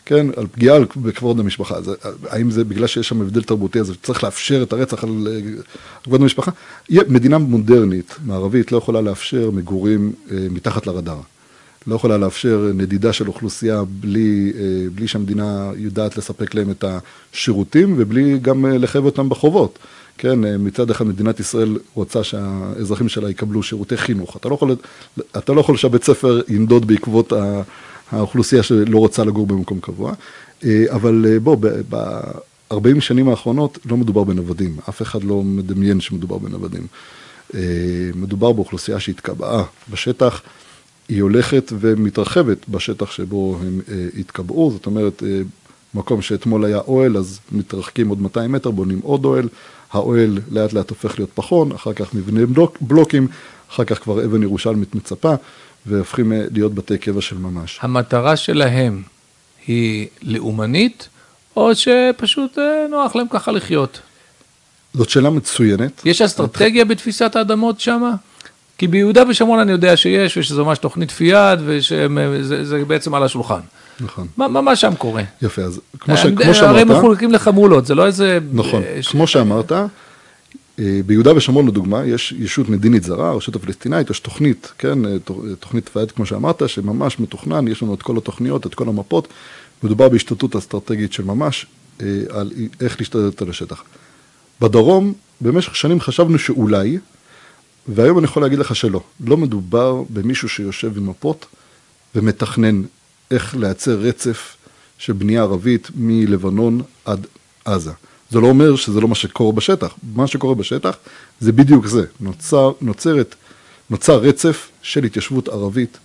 [0.04, 1.82] כן, על פגיעה על- בכבוד המשפחה.
[1.82, 1.92] זה,
[2.28, 5.40] האם זה בגלל שיש שם הבדל תרבותי, אז צריך לאפשר את הרצח על אה,
[6.04, 6.50] כבוד המשפחה?
[6.90, 11.20] מדינה מודרנית, מערבית, לא יכולה לאפשר מגורים מתחת לרדאר.
[11.86, 17.94] לא יכולה לאפשר נדידה של אוכלוסייה בלי, אה, בלי שהמדינה יודעת לספק להם את השירותים
[17.98, 19.78] ובלי גם אה, לחייב אותם בחובות.
[20.18, 24.36] כן, אה, מצד אחד מדינת ישראל רוצה שהאזרחים שלה יקבלו שירותי חינוך.
[24.36, 24.76] אתה לא יכול,
[25.38, 27.32] אתה לא יכול שהבית ספר ינדוד בעקבות
[28.12, 30.12] האוכלוסייה שלא רוצה לגור במקום קבוע.
[30.88, 31.56] אבל בוא,
[31.88, 34.76] ב-40 שנים האחרונות לא מדובר בנוודים.
[34.88, 36.86] אף אחד לא מדמיין שמדובר בנוודים.
[38.14, 40.42] מדובר באוכלוסייה שהתקבעה בשטח.
[41.08, 45.40] היא הולכת ומתרחבת בשטח שבו הם אה, התקבעו, זאת אומרת, אה,
[45.94, 49.48] מקום שאתמול היה אוהל, אז מתרחקים עוד 200 מטר, בונים עוד אוהל,
[49.92, 53.28] האוהל לאט לאט הופך להיות פחון, אחר כך מבנה בלוק, בלוקים,
[53.70, 55.34] אחר כך כבר אבן ירושלמית מצפה,
[55.86, 57.78] והופכים אה, להיות בתי קבע של ממש.
[57.82, 59.02] המטרה שלהם
[59.66, 61.08] היא לאומנית,
[61.56, 64.00] או שפשוט אה, נוח להם ככה לחיות?
[64.94, 66.02] זאת שאלה מצוינת.
[66.04, 68.10] יש אסטרטגיה בתפיסת האדמות שם?
[68.78, 72.06] כי ביהודה ושומרון אני יודע שיש, ושזה ממש תוכנית פיאד, וזה
[72.86, 73.60] בעצם על השולחן.
[74.00, 74.26] נכון.
[74.36, 75.22] מה, מה, מה שם קורה?
[75.42, 78.38] יפה, אז כמו, ש, הם- כמו הרי שאמרת, מחולקים לחמולות, זה לא איזה...
[78.52, 79.86] נכון, אה, ש- כמו שאמרת, אה,
[81.06, 85.88] ביהודה ושומרון לדוגמה, יש ישות מדינית זרה, הרשות הפלסטינאית, יש תוכנית, כן, אה, תוכ- תוכנית
[85.88, 89.28] פייד כמו שאמרת, שממש מתוכנן, יש לנו את כל התוכניות, את כל המפות,
[89.82, 91.66] מדובר בהשתלטות אסטרטגית של ממש,
[92.02, 92.50] אה, על
[92.80, 93.82] איך להשתלט על השטח.
[94.60, 96.98] בדרום, במשך שנים חשבנו שאולי,
[97.88, 99.00] והיום אני יכול להגיד לך שלא.
[99.26, 101.46] לא מדובר במישהו שיושב עם מפות
[102.14, 102.82] ומתכנן
[103.30, 104.56] איך לייצר רצף
[104.98, 107.26] של בנייה ערבית מלבנון עד
[107.64, 107.92] עזה.
[108.30, 109.94] זה לא אומר שזה לא מה שקורה בשטח.
[110.14, 110.96] מה שקורה בשטח
[111.40, 112.04] זה בדיוק זה.
[112.20, 113.34] נוצר, נוצרת,
[113.90, 115.98] נוצר רצף של התיישבות ערבית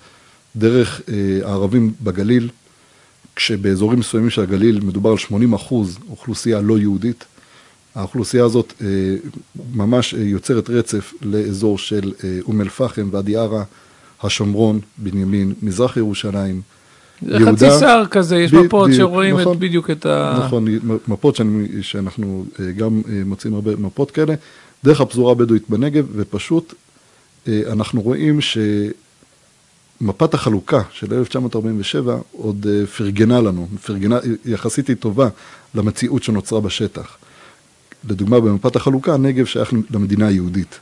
[0.56, 2.50] דרך אה, הערבים בגליל,
[3.36, 7.26] כשבאזורים מסוימים של הגליל מדובר על 80 אחוז אוכלוסייה לא יהודית.
[7.95, 8.88] האוכלוסייה הזאת אה,
[9.75, 13.63] ממש אה, יוצרת רצף לאזור של אה, אום אל-פחם, ואדי ערה,
[14.23, 16.62] השומרון, בנימין, מזרח ירושלים,
[17.21, 19.53] זה חצי שר כזה, יש ב- מפות ב- שרואים נכון.
[19.53, 20.39] את, בדיוק את ה...
[20.45, 20.65] נכון,
[21.08, 24.34] מפות שאני, שאנחנו אה, גם אה, מוצאים הרבה מפות כאלה,
[24.84, 26.73] דרך הפזורה הבדואית בנגב, ופשוט
[27.47, 28.39] אה, אנחנו רואים
[30.01, 35.27] שמפת החלוקה של 1947 עוד אה, פרגנה לנו, פרגנה, יחסית היא טובה
[35.75, 37.17] למציאות שנוצרה בשטח.
[38.10, 40.80] לדוגמה, במפת החלוקה, הנגב שייך למדינה היהודית.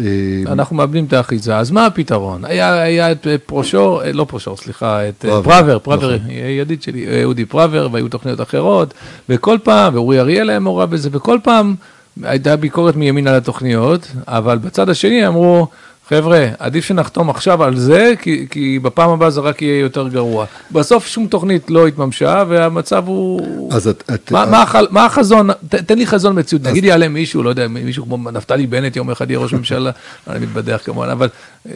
[0.00, 0.06] אה,
[0.46, 2.44] אנחנו מאבדים את האחיזה, אז מה הפתרון?
[2.44, 6.30] היה, היה את אה, פרושור, אה, לא פרושור, סליחה, את פראוור, פראוור, נכון.
[6.30, 8.94] ידיד שלי, אודי פראוור, והיו תוכניות אחרות,
[9.28, 11.74] וכל פעם, ואורי אריאל היה מעורב בזה, וכל פעם
[12.22, 15.66] הייתה ביקורת מימין על התוכניות, אבל בצד השני אמרו,
[16.12, 20.46] חבר'ה, עדיף שנחתום עכשיו על זה, כי, כי בפעם הבאה זה רק יהיה יותר גרוע.
[20.70, 23.72] בסוף שום תוכנית לא התממשה, והמצב הוא...
[23.72, 27.08] אז את, את, מה, מה, החל- מה החזון, ת, תן לי חזון מציאות, נגיד יעלה
[27.08, 29.90] מישהו, לא יודע, מישהו כמו נפתלי בנט יום אחד יהיה ראש ממשלה,
[30.30, 31.28] אני מתבדח כמובן, אבל
[31.68, 31.72] אה,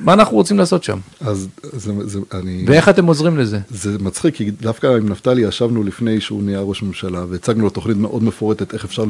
[0.00, 0.98] מה אנחנו רוצים לעשות שם?
[1.20, 2.64] אז זה, זה, אני...
[2.66, 3.58] ואיך אתם עוזרים לזה?
[3.70, 7.96] זה מצחיק, כי דווקא עם נפתלי ישבנו לפני שהוא נהיה ראש ממשלה, והצגנו לו תוכנית
[7.96, 9.04] מאוד מפורטת איך אפשר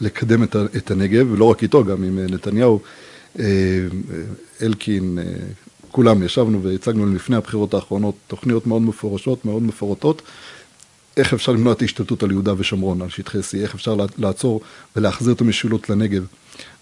[0.00, 2.80] לקדם את, את הנגב, ולא רק איתו, גם עם אה, נתניהו,
[4.62, 5.24] אלקין, אה,
[5.90, 10.22] כולם ישבנו והצגנו להם לפני הבחירות האחרונות תוכניות מאוד מפורשות, מאוד מפורטות,
[11.16, 14.60] איך אפשר למנוע את ההשתלטות על יהודה ושומרון, על שטחי C, איך אפשר לעצור-
[14.96, 16.24] ולהחזיר את המשילות לנגב.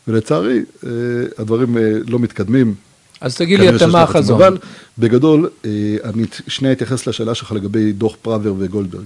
[0.09, 0.91] ולצערי, אה,
[1.39, 2.75] הדברים אה, לא מתקדמים,
[3.21, 4.03] אז תגיד לי אתה מה.
[4.03, 4.43] החזון.
[4.43, 4.59] אבל
[4.99, 5.71] בגדול, אה,
[6.05, 9.05] אני שנייה אתייחס לשאלה שלך לגבי דוח פראוור וגולדברג.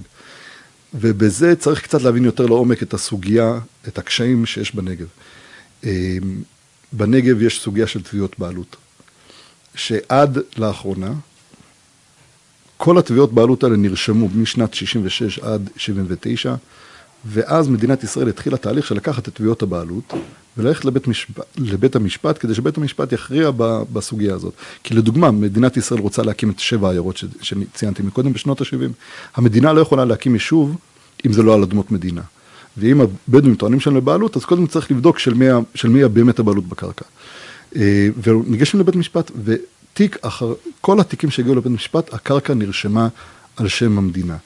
[0.93, 5.07] ובזה צריך קצת להבין יותר לעומק את הסוגיה, את הקשיים שיש בנגב.
[6.93, 8.75] בנגב יש סוגיה של תביעות בעלות,
[9.75, 11.13] שעד לאחרונה,
[12.77, 16.55] כל התביעות בעלות האלה נרשמו משנת 66 עד 79,
[17.25, 20.13] ואז מדינת ישראל התחילה תהליך של לקחת את תביעות הבעלות
[20.57, 21.29] וללכת לבית, משפ...
[21.57, 23.81] לבית המשפט כדי שבית המשפט יכריע ב...
[23.93, 24.53] בסוגיה הזאת.
[24.83, 27.25] כי לדוגמה, מדינת ישראל רוצה להקים את שבע העיירות ש...
[27.41, 28.91] שציינתי מקודם בשנות ה-70.
[29.35, 30.77] המדינה לא יכולה להקים יישוב
[31.25, 32.21] אם זה לא על אדמות מדינה.
[32.77, 36.67] ואם הבדואים טוענים שהם לבעלות, אז קודם צריך לבדוק של מי, של מי באמת הבעלות
[36.67, 37.05] בקרקע.
[37.75, 43.07] אה, וניגשים לבית משפט, ותיק אחר, כל התיקים שהגיעו לבית משפט, הקרקע נרשמה
[43.57, 44.37] על שם המדינה.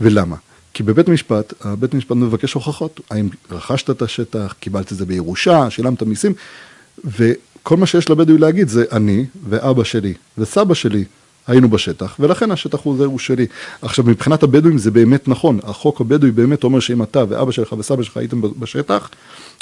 [0.00, 0.36] ולמה?
[0.74, 5.70] כי בבית המשפט, הבית המשפט מבקש הוכחות, האם רכשת את השטח, קיבלת את זה בירושה,
[5.70, 6.32] שילמת מיסים,
[7.04, 11.04] וכל מה שיש לבדואי להגיד זה אני ואבא שלי וסבא שלי
[11.46, 13.46] היינו בשטח, ולכן השטח הוא זה הוא שלי.
[13.82, 18.02] עכשיו, מבחינת הבדואים זה באמת נכון, החוק הבדואי באמת אומר שאם אתה ואבא שלך וסבא
[18.02, 19.10] שלך הייתם בשטח,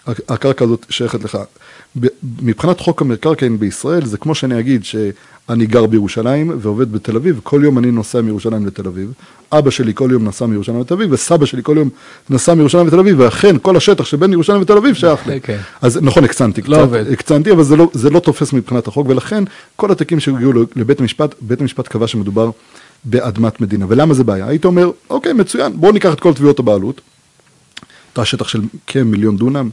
[0.06, 1.38] הקרקע הזאת שייכת לך.
[2.42, 7.60] מבחינת חוק המקרקעין בישראל, זה כמו שאני אגיד שאני גר בירושלים ועובד בתל אביב, כל
[7.64, 9.12] יום אני נוסע מירושלים לתל אביב,
[9.52, 11.88] אבא שלי כל יום נסע מירושלים לתל אביב, וסבא שלי כל יום
[12.30, 15.32] נסע מירושלים לתל אביב, ואכן כל השטח שבין ירושלים לתל אביב שייך לי.
[15.32, 15.36] Okay.
[15.36, 15.58] אוקיי.
[15.82, 17.12] אז נכון, הקצנתי לא קצת.
[17.12, 19.44] הקצנתי, אבל זה לא, זה לא תופס מבחינת החוק, ולכן
[19.76, 22.50] כל התיקים שהגיעו לבית המשפט, בית המשפט קבע שמדובר
[23.04, 23.86] באדמת מדינה.
[23.88, 24.48] ולמה זה בעיה?
[24.48, 27.00] היית אומר, אוקיי, מצוין, בואו ניקח את כל תביעות הבעלות,
[28.12, 29.70] את השטח של כמיליון דונם,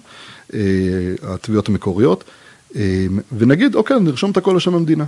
[0.54, 0.60] אה,
[1.24, 2.24] התביעות המקוריות,
[2.76, 3.06] אה,
[3.38, 5.06] ונגיד, אוקיי, נרשום את הכל לשם המדינה.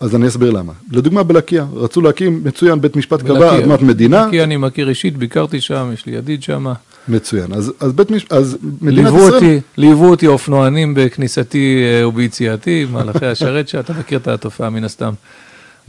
[0.00, 0.72] אז אני אסביר למה.
[0.90, 4.24] לדוגמה בלקיה, רצו להקים, מצוין, בית משפט קבע, אדמת מדינה.
[4.24, 6.66] בלקיה אני מכיר אישית, ביקרתי שם, יש לי ידיד שם.
[7.08, 9.34] מצוין, אז, אז בית משפט, אז מדינת ישראל...
[9.34, 15.12] אותי, ליוו אותי אופנוענים בכניסתי אה, וביציאתי, מהלכי השרת, שאתה מכיר את התופעה מן הסתם.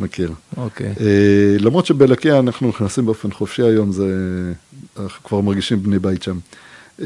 [0.01, 0.31] מכיר.
[0.57, 0.93] אוקיי.
[0.97, 1.01] Uh,
[1.59, 4.05] למרות שבלקיה אנחנו נכנסים באופן חופשי היום, זה,
[4.99, 6.37] אנחנו כבר מרגישים בני בית שם.
[6.99, 7.03] Uh,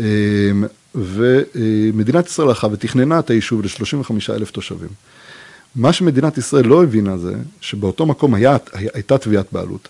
[0.96, 4.90] ומדינת ישראל הלכה ותכננה את היישוב ל-35 אלף תושבים.
[5.76, 9.88] מה שמדינת ישראל לא הבינה זה שבאותו מקום היה, הייתה תביעת בעלות,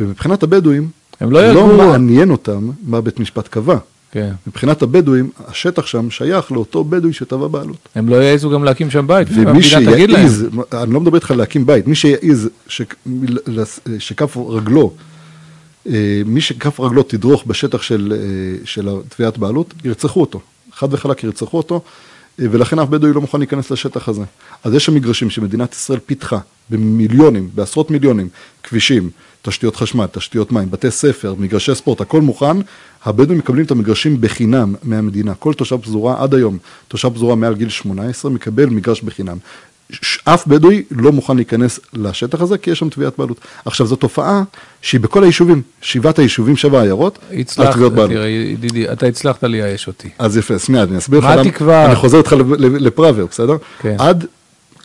[0.00, 0.88] ומבחינת הבדואים,
[1.20, 3.78] הם לא, לא מעניין אותם מה בית משפט קבע.
[4.12, 4.32] כן.
[4.46, 7.88] מבחינת הבדואים, השטח שם שייך לאותו בדואי שטבע בעלות.
[7.94, 11.86] הם לא יעזו גם להקים שם בית, ומי שיעז, אני לא מדבר איתך להקים בית,
[11.86, 12.48] מי שיעז
[13.98, 14.92] שכף רגלו,
[15.86, 20.40] אה, מי שכף רגלו תדרוך בשטח של, אה, של תביעת בעלות, ירצחו אותו.
[20.72, 21.80] חד וחלק ירצחו אותו,
[22.40, 24.22] אה, ולכן אף בדואי לא מוכן להיכנס לשטח הזה.
[24.64, 26.38] אז יש שם מגרשים שמדינת ישראל פיתחה
[26.70, 28.28] במיליונים, בעשרות מיליונים,
[28.62, 29.10] כבישים,
[29.42, 32.56] תשתיות חשמל, תשתיות מים, בתי ספר, מגרשי ספורט, הכל מוכן,
[33.04, 35.34] הבדואים מקבלים את המגרשים בחינם מהמדינה.
[35.34, 39.36] כל תושב פזורה עד היום, תושב פזורה מעל גיל 18 מקבל מגרש בחינם.
[40.24, 43.40] אף בדואי לא מוכן להיכנס לשטח הזה, כי יש שם תביעת בעלות.
[43.64, 44.42] עכשיו, זו תופעה
[44.82, 47.78] שהיא בכל היישובים, שבעת היישובים, שבע עיירות, הצלחת,
[48.08, 50.08] תראה, ידידי, אתה הצלחת לייאש אותי.
[50.18, 51.24] אז יפה, מיד, אני אסביר לך.
[51.24, 51.86] מה התקווה?
[51.86, 53.56] אני חוזר איתך לפראוור, בסדר?
[53.80, 53.96] כן.
[53.98, 54.26] עד,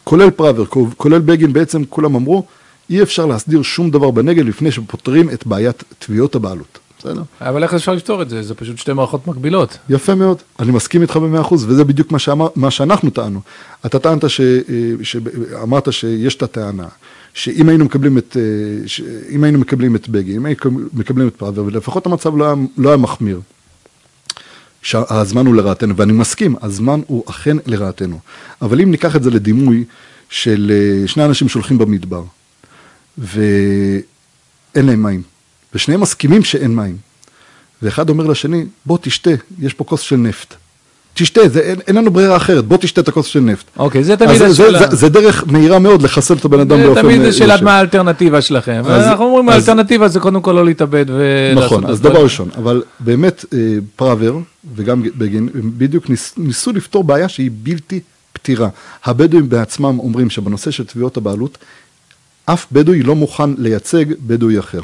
[0.03, 0.65] כולל פראוור,
[0.97, 2.45] כולל בגין, בעצם כולם אמרו,
[2.89, 6.79] אי אפשר להסדיר שום דבר בנגב לפני שפותרים את בעיית תביעות הבעלות.
[6.99, 7.21] בסדר.
[7.41, 8.43] אבל איך אפשר לפתור את זה?
[8.43, 9.77] זה פשוט שתי מערכות מקבילות.
[9.89, 13.41] יפה מאוד, אני מסכים איתך במאה אחוז, וזה בדיוק מה, שאמר, מה שאנחנו טענו.
[13.85, 14.55] אתה טענת, ש, אה,
[15.03, 15.17] ש,
[15.63, 16.87] אמרת שיש את הטענה,
[17.33, 20.59] שאם היינו מקבלים את, אה, ש, אם היינו מקבלים את בגי, אם היינו
[20.93, 23.41] מקבלים את פראוור, ולפחות המצב לא היה, לא היה מחמיר.
[24.81, 28.19] שהזמן הוא לרעתנו, ואני מסכים, הזמן הוא אכן לרעתנו.
[28.61, 29.83] אבל אם ניקח את זה לדימוי
[30.29, 32.23] של אה, שני אנשים שהולכים במדבר,
[33.17, 35.21] ואין להם מים.
[35.73, 36.97] ושניהם מסכימים שאין מים.
[37.81, 40.55] ואחד אומר לשני, בוא תשתה, יש פה כוס של נפט.
[41.17, 43.65] תשתה, זה, אין, אין לנו ברירה אחרת, בוא תשתה את הכוס של נפט.
[43.77, 44.79] אוקיי, זה תמיד השאלה.
[44.79, 46.93] זה, זה, זה דרך מהירה מאוד לחסל את הבן אדם באופן...
[46.93, 48.81] זה תמיד שאלת מה האלטרנטיבה שלכם.
[48.85, 52.49] אז, אנחנו אומרים, אז, האלטרנטיבה זה קודם כל לא להתאבד ולעשות נכון, אז דבר ראשון,
[52.57, 53.59] אבל באמת אה,
[53.95, 54.41] פראוור
[54.75, 57.99] וגם בגין, בדיוק ניס, ניסו לפתור בעיה שהיא בלתי
[58.33, 58.69] פתירה.
[59.05, 61.57] הבדואים בעצמם אומרים שבנושא של תביעות הבעלות,
[62.49, 64.81] אף בדואי לא מוכן לייצג בדואי אחר.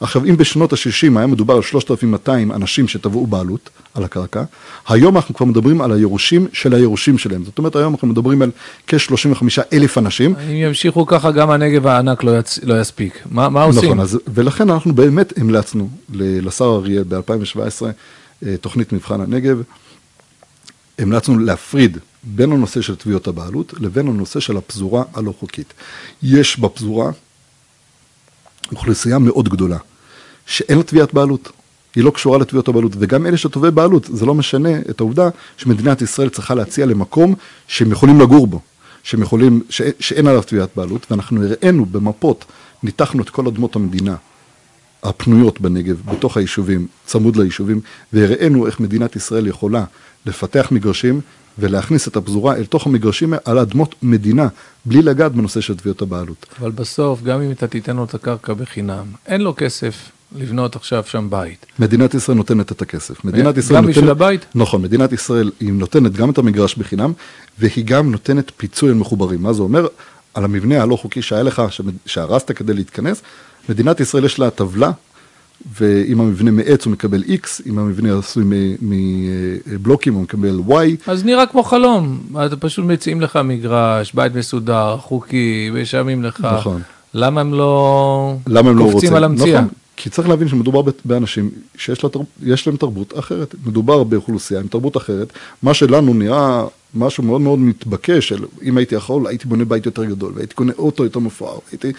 [0.00, 4.42] עכשיו, אם בשנות ה-60 היה מדובר על 3,200 אנשים שטבעו בעלות על הקרקע,
[4.88, 7.44] היום אנחנו כבר מדברים על הירושים של הירושים שלהם.
[7.44, 8.50] זאת אומרת, היום אנחנו מדברים על
[8.86, 10.34] כ-35 אלף אנשים.
[10.50, 12.58] אם ימשיכו ככה, גם הנגב הענק לא, יצ...
[12.62, 13.22] לא יספיק.
[13.30, 13.84] מה, מה עושים?
[13.84, 17.84] נכון, אז, ולכן אנחנו באמת המלצנו לשר אריאל ב-2017,
[18.46, 19.62] אה, תוכנית מבחן הנגב,
[20.98, 25.74] המלצנו להפריד בין הנושא של תביעות הבעלות לבין הנושא של הפזורה הלא חוקית.
[26.22, 27.10] יש בפזורה
[28.72, 29.78] אוכלוסייה מאוד גדולה,
[30.46, 31.52] שאין לה תביעת בעלות.
[31.94, 36.02] היא לא קשורה לתביעות הבעלות, וגם אלה שתובעי בעלות, זה לא משנה את העובדה שמדינת
[36.02, 37.34] ישראל צריכה להציע למקום
[37.68, 38.60] שהם יכולים לגור בו,
[39.02, 42.44] שהם יכולים, ש, שאין עליו תביעת בעלות, ואנחנו הראינו במפות,
[42.82, 44.16] ניתחנו את כל אדמות המדינה
[45.04, 47.80] הפנויות בנגב, בתוך היישובים, צמוד ליישובים,
[48.12, 49.84] והראינו איך מדינת ישראל יכולה
[50.26, 51.20] לפתח מגרשים
[51.58, 54.48] ולהכניס את הפזורה אל תוך המגרשים על אדמות מדינה,
[54.84, 56.46] בלי לגעת בנושא של תביעות הבעלות.
[56.60, 61.04] אבל בסוף, גם אם אתה תיתן לו את הקרקע בחינם, אין לו כסף לבנות עכשיו
[61.06, 61.66] שם בית.
[61.78, 63.24] מדינת ישראל נותנת את הכסף.
[63.24, 63.96] מדינת ישראל גם נותנת...
[63.96, 64.46] בשביל הבית?
[64.54, 67.12] נכון, מדינת ישראל היא נותנת גם את המגרש בחינם,
[67.58, 69.42] והיא גם נותנת פיצוי על מחוברים.
[69.42, 69.86] מה זה אומר?
[70.34, 71.62] על המבנה הלא חוקי שהיה לך,
[72.06, 73.22] שהרסת כדי להתכנס,
[73.68, 74.90] מדינת ישראל יש לה טבלה,
[75.78, 78.44] ואם המבנה מעץ הוא מקבל X, אם המבנה עשוי
[78.80, 80.72] מבלוקים הוא מקבל Y.
[81.06, 86.46] אז נראה כמו חלום, אתה פשוט מציעים לך מגרש, בית מסודר, חוקי, משלמים לך.
[86.58, 86.82] נכון.
[87.14, 89.14] למה הם לא למה הם לא קופצים רוצים?
[89.14, 89.60] על המציאה?
[89.60, 92.10] נכון, כי צריך להבין שמדובר באנשים שיש לה.
[92.42, 93.54] יש להם תרבות אחרת.
[93.66, 95.32] מדובר באוכלוסייה עם תרבות אחרת.
[95.62, 100.04] מה שלנו נראה משהו מאוד מאוד מתבקש, של אם הייתי יכול, הייתי בונה בית יותר
[100.04, 101.92] גדול, והייתי קונה אוטו יותר מפואר, הייתי...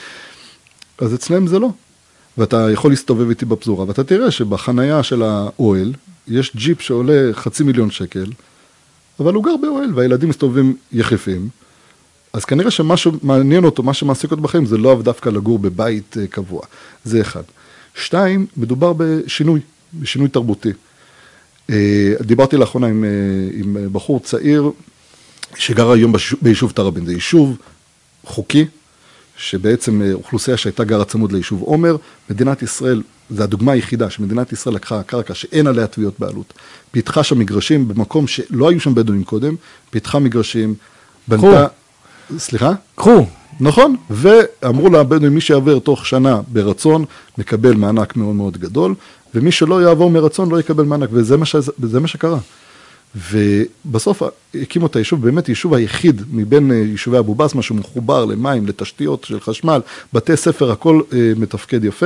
[0.98, 1.70] אז אצלם זה לא.
[2.38, 5.94] ואתה יכול להסתובב איתי בפזורה, ואתה תראה שבחנייה של האוהל,
[6.28, 8.26] יש ג'יפ שעולה חצי מיליון שקל,
[9.20, 11.50] אבל הוא גר באוהל, והילדים מסתובבים יחפים.
[12.34, 16.28] אז כנראה שמה שמעניין אותו, מה שמעסיק אותו בחיים, זה לאו דווקא לגור בבית אה,
[16.28, 16.62] קבוע.
[17.04, 17.44] זה אחד.
[17.96, 19.60] שתיים, מדובר בשינוי,
[19.94, 20.72] בשינוי תרבותי.
[21.70, 23.10] אה, דיברתי לאחרונה עם, אה,
[23.54, 24.72] עם בחור צעיר
[25.56, 27.06] שגר היום ביישוב תראבין.
[27.06, 27.58] זה יישוב
[28.24, 28.66] חוקי,
[29.38, 31.96] שבעצם אה, אוכלוסייה שהייתה גרה צמוד ליישוב עומר,
[32.30, 36.54] מדינת ישראל, זו הדוגמה היחידה שמדינת ישראל לקחה קרקע שאין עליה תביעות בעלות,
[36.92, 39.56] פיתחה שם מגרשים במקום שלא היו שם בדואים קודם,
[39.90, 40.76] פיתחה מגרשים,
[41.28, 41.68] בנתה...
[42.38, 42.72] סליחה?
[42.96, 43.26] קחו.
[43.60, 47.06] נכון, ואמרו לבדואים, מי שיעבור תוך שנה ברצון,
[47.38, 48.96] מקבל מענק מאוד מאוד גדול,
[49.36, 51.56] ומי שלא יעבור מרצון לא יקבל מענק, וזה מה, ש...
[51.84, 52.38] זה מה שקרה.
[53.32, 54.24] ובסוף
[54.56, 59.40] הקימו את היישוב, באמת היישוב היחיד מבין אה, יישובי אבו בסמה שמחובר למים, לתשתיות של
[59.40, 59.82] חשמל,
[60.14, 62.06] בתי ספר, הכל אה, מתפקד יפה.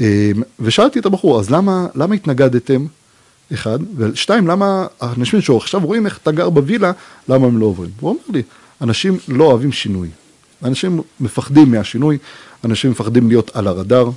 [0.00, 2.86] אה, ושאלתי את הבחור, אז למה, למה התנגדתם?
[3.52, 6.92] אחד, ושתיים, למה האנשים שעכשיו רואים איך אתה גר בווילה,
[7.28, 7.90] למה הם לא עוברים?
[8.00, 8.42] הוא אומר לי,
[8.84, 10.08] אנשים לא אוהבים שינוי.
[10.64, 12.18] אנשים מפחדים מהשינוי,
[12.64, 14.10] אנשים מפחדים להיות על הרדאר,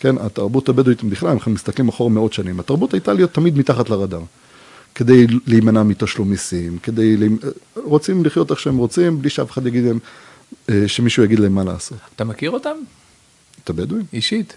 [0.00, 4.20] כן, התרבות הבדואית בכלל, אנחנו מסתכלים אחורה מאות שנים, התרבות הייתה להיות תמיד מתחת לרדאר.
[4.94, 7.26] כדי להימנע מתשלום מיסים, כדי, לה-
[7.74, 9.98] רוצים לחיות איך שהם רוצים, בלי שאף אחד יגיד להם,
[10.70, 11.98] אה, שמישהו יגיד להם מה לעשות.
[12.16, 12.76] אתה מכיר אותם?
[13.64, 14.04] את הבדואים?
[14.12, 14.54] אישית.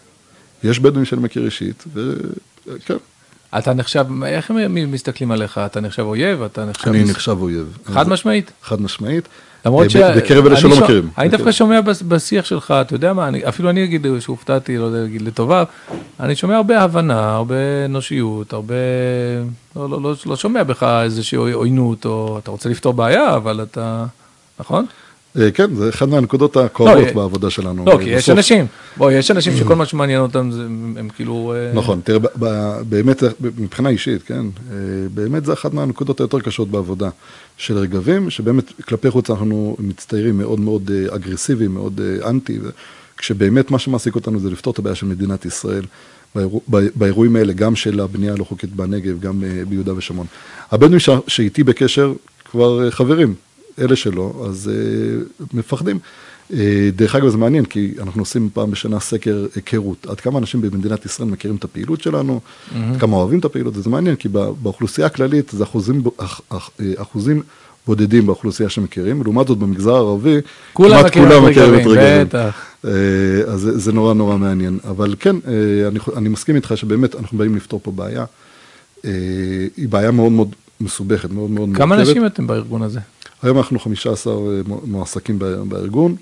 [0.63, 2.95] יש בדואים שאני מכיר אישית, וכן,
[3.57, 5.57] אתה נחשב, איך הם מסתכלים עליך?
[5.57, 6.41] אתה נחשב אויב?
[6.41, 6.87] אתה נחשב...
[6.89, 7.77] אני נחשב אויב.
[7.93, 8.51] חד משמעית?
[8.63, 9.27] חד משמעית.
[9.65, 9.95] למרות ש...
[9.95, 11.09] בקרב אלה שלא מכירים.
[11.17, 11.51] אני דווקא.
[11.51, 15.63] שומע בשיח שלך, אתה יודע מה, אפילו אני אגיד שהופתעתי, לא יודע להגיד לטובה,
[16.19, 18.75] אני שומע הרבה הבנה, הרבה אנושיות, הרבה...
[19.75, 24.05] לא- לא- לא- לא שומע בך איזושהי עוינות, או אתה רוצה לפתור בעיה, אבל אתה...
[24.59, 24.85] נכון?
[25.39, 27.85] אה, כן, זה אחד מהנקודות הכואבות לא, בעבודה שלנו.
[27.85, 28.65] לא, כי יש בסוף- אנשים,
[28.97, 31.53] בוא, יש אנשים שכל מה שמעניין אותם זה, הם הם כאילו...
[31.55, 33.23] אה, נכון, תראה, ב- ב- באמת,
[33.59, 34.75] מבחינה אישית, כן, אה,
[35.13, 37.09] באמת זה אחת מהנקודות היותר קשות בעבודה
[37.57, 42.59] של רגבים, שבאמת כלפי חוץ אנחנו מצטיירים מאוד מאוד אה, אגרסיביים, מאוד אה, אנטי,
[43.17, 45.83] כשבאמת מה שמעסיק אותנו זה לפתור את הבעיה של מדינת ישראל.
[46.95, 50.27] באירועים האלה, גם של הבנייה הלא חוקית בנגב, גם אה, ביהודה ושומרון.
[50.71, 52.13] הבדואים שאיתי בקשר
[52.51, 53.33] כבר אה, חברים,
[53.79, 55.99] אלה שלא, אז אה, מפחדים.
[56.53, 60.07] אה, דרך אגב, זה מעניין, כי אנחנו עושים פעם בשנה סקר היכרות.
[60.09, 62.39] עד כמה אנשים במדינת ישראל מכירים את הפעילות שלנו,
[62.75, 64.27] עד כמה אוהבים את הפעילות, וזה מעניין, כי
[64.61, 67.41] באוכלוסייה הכללית זה אחוזים, אח- אח- אה, אחוזים
[67.87, 70.37] בודדים באוכלוסייה שמכירים, לעומת זאת במגזר הערבי,
[70.99, 72.27] כמעט כולם מכירים את רגבים,
[73.47, 74.79] אז זה, זה נורא נורא מעניין.
[74.89, 75.35] אבל כן,
[75.87, 78.25] אני, אני מסכים איתך שבאמת אנחנו באים לפתור פה בעיה.
[79.77, 80.49] היא בעיה מאוד מאוד
[80.81, 82.07] מסובכת, מאוד מאוד כמה מורכבת.
[82.09, 82.99] אנשים אתם בארגון הזה?
[83.43, 84.33] היום אנחנו 15
[84.67, 86.15] מו- מועסקים בארגון.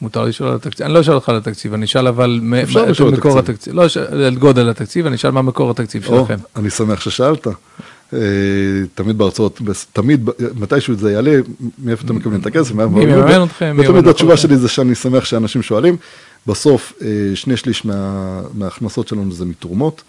[0.00, 2.90] מותר לשאול על התקציב, אני לא אשאל אותך על התקציב, אני אשאל אבל אפשר מה-
[2.90, 3.54] לשאול על מקור התקציב.
[3.54, 6.36] התקציב, לא אשאל על גודל התקציב, אני אשאל מה מקור התקציב או, שלכם.
[6.56, 7.46] אני שמח ששאלת.
[8.12, 8.18] אה,
[8.94, 11.38] תמיד בהרצאות, בס- תמיד, מתישהו זה יעלה,
[11.78, 14.36] מאיפה אתם מקבלים את הכסף, מי מממן אתכם, מי ותמיד התשובה.
[14.36, 15.96] שלי זה שאני שמח שאנשים שואלים.
[16.46, 20.02] בסוף, אה, שני שליש מה- מההכנסות שלנו זה מתרומות.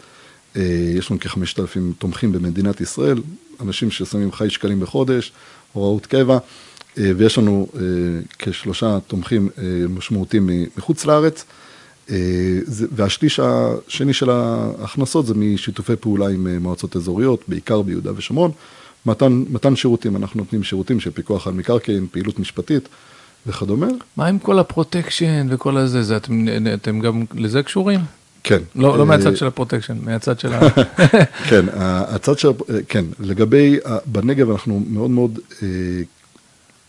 [0.56, 0.62] אה,
[0.98, 1.66] יש לנו כ-5,000
[2.00, 3.22] תומכים במדינת ישראל,
[3.62, 5.32] אנשים ששמים חי שקלים בחודש,
[5.78, 6.38] הוראות קבע,
[6.98, 7.82] אה, ויש לנו אה,
[8.40, 11.46] כשלושה תומכים אה, משמעותיים מחוץ לארץ.
[12.92, 18.52] והשליש השני של ההכנסות זה משיתופי פעולה עם מועצות אזוריות, בעיקר ביהודה ושומרון.
[19.06, 22.90] מתן, מתן שירותים, אנחנו נותנים שירותים של פיקוח על מקרקעין, פעילות משפטית
[23.48, 23.88] וכדומה.
[24.18, 28.00] מה עם כל הפרוטקשן וכל הזה, זה אתם אתם גם לזה קשורים?
[28.44, 28.60] כן.
[28.76, 30.60] לא לא אה, מהצד של הפרוטקשן, מהצד של ה...
[31.50, 31.66] כן,
[32.08, 32.50] הצד של,
[32.90, 35.68] כן, לגבי, ה- בנגב אנחנו מאוד מאוד, אה,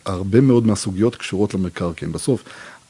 [0.05, 2.13] הרבה מאוד מהסוגיות קשורות למקרקעין.
[2.13, 2.45] בסוף,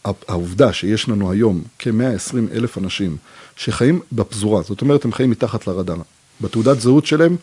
[0.05, 3.17] ה- העובדה שיש לנו היום כ-120 אלף אנשים
[3.57, 5.97] שחיים בפזורה, זאת אומרת, הם חיים מתחת לרדאר.
[6.41, 7.37] בתעודת זהות שלהם,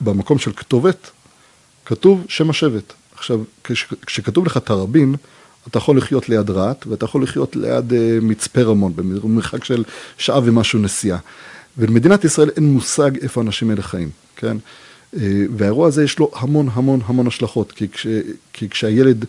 [0.00, 1.10] במקום של כתובת,
[1.86, 2.92] כתוב שם השבט.
[3.14, 5.14] עכשיו, כש, כשכתוב לך תראבין,
[5.68, 9.84] אתה יכול לחיות ליד רהט, ואתה יכול לחיות ליד uh, מצפה רמון, במרחק של
[10.18, 11.18] שעה ומשהו נסיעה.
[11.78, 14.56] ולמדינת ישראל אין מושג איפה האנשים האלה חיים, כן?
[15.14, 15.18] Uh,
[15.56, 18.06] והאירוע הזה יש לו המון המון המון השלכות, כי, כש,
[18.52, 19.24] כי כשהילד,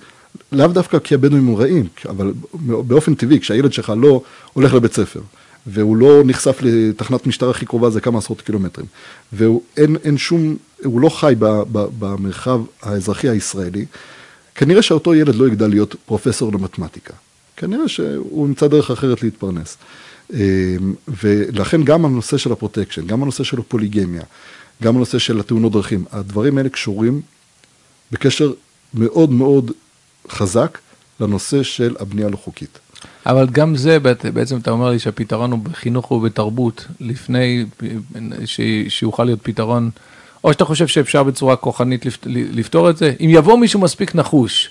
[0.52, 4.21] לאו דוקא כי הבדואים הם רעים, אבל באופן טבעי, כשהילד שלך לא
[4.54, 5.21] הולך לבית ספר,
[5.67, 8.88] והוא לא נחשף לתחנת משטרה הכי קרובה, זה כמה עשרות קילומטרים,
[9.34, 13.86] ואין שום, הוא לא חי ב, ב, במרחב האזרחי הישראלי,
[14.57, 17.13] כנראה שאותו ילד לא יגדל להיות פרופסור למתמטיקה.
[17.57, 19.77] כנראה שהוא ימצא דרך אחרת להתפרנס.
[20.33, 20.37] אמ,
[21.07, 24.21] ולכן גם הנושא של הפרוטקשן, גם הנושא של הפוליגמיה,
[24.83, 27.21] גם הנושא של התאונות דרכים, הדברים האלה קשורים
[28.11, 28.51] בקשר
[28.93, 29.71] מאוד מאוד
[30.29, 30.77] חזק
[31.19, 32.79] לנושר של הבנייה הלא חוקית.
[33.25, 33.99] אבל גם זה,
[34.33, 37.65] בעצם אתה אומר לי שהפתרון הוא בחינוך ובתרבות, לפני
[38.87, 39.89] שיוכל להיות פתרון
[40.43, 43.13] או שאתה חושב שאפשר בצורה כוחנית לפתור את זה?
[43.19, 44.69] אם יבוא מישהו מספיק נחוש,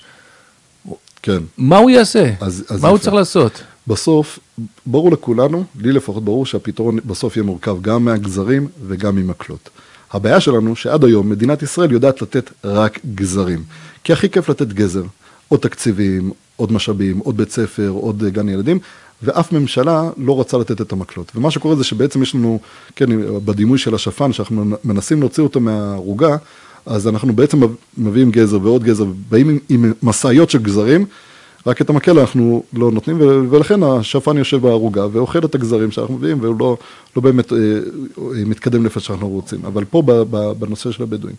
[1.21, 1.39] כן.
[1.57, 2.33] מה הוא יעשה?
[2.39, 2.87] אז, אז מה יפה.
[2.87, 3.63] הוא צריך לעשות?
[3.87, 4.39] בסוף,
[4.85, 9.69] ברור לכולנו, לי לפחות ברור שהפתרון בסוף יהיה מורכב גם מהגזרים וגם ממקלות.
[10.11, 13.63] הבעיה שלנו שעד היום מדינת ישראל יודעת לתת רק גזרים.
[14.03, 15.03] כי הכי כיף לתת גזר.
[15.47, 18.79] עוד תקציבים, עוד משאבים, עוד בית ספר, עוד גן ילדים,
[19.23, 21.31] ואף ממשלה לא רצה לתת את המקלות.
[21.35, 22.59] ומה שקורה זה שבעצם יש לנו,
[22.95, 23.05] כן,
[23.45, 26.37] בדימוי של השפן, שאנחנו מנסים להוציא אותו מהערוגה,
[26.85, 27.59] אז אנחנו בעצם
[27.97, 31.05] מביאים גזר ועוד גזר, באים עם, עם משאיות של גזרים,
[31.67, 33.17] רק את המקל אנחנו לא נותנים,
[33.49, 36.77] ולכן השפן יושב בערוגה ואוכל את הגזרים שאנחנו מביאים, והוא לא,
[37.15, 37.57] לא באמת אה,
[38.45, 39.59] מתקדם לפי שאנחנו רוצים.
[39.65, 40.01] אבל פה
[40.59, 41.35] בנושא של הבדואים.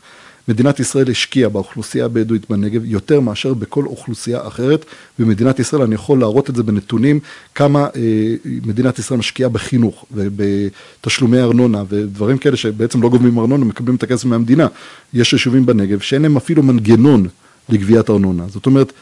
[0.48, 4.84] מדינת ישראל השקיעה באוכלוסייה הבדואית בנגב יותר מאשר בכל אוכלוסייה אחרת
[5.18, 5.82] במדינת ישראל.
[5.82, 7.20] אני יכול להראות את זה בנתונים,
[7.54, 13.96] כמה אה, מדינת ישראל משקיעה בחינוך ובתשלומי ארנונה ודברים כאלה שבעצם לא גובים ארנונה, מקבלים
[13.96, 14.66] את הכסף מהמדינה.
[15.14, 17.28] יש יישובים בנגב שאין להם אפילו מנגנון
[17.68, 18.44] לגביית ארנונה.
[18.48, 18.92] זאת אומרת,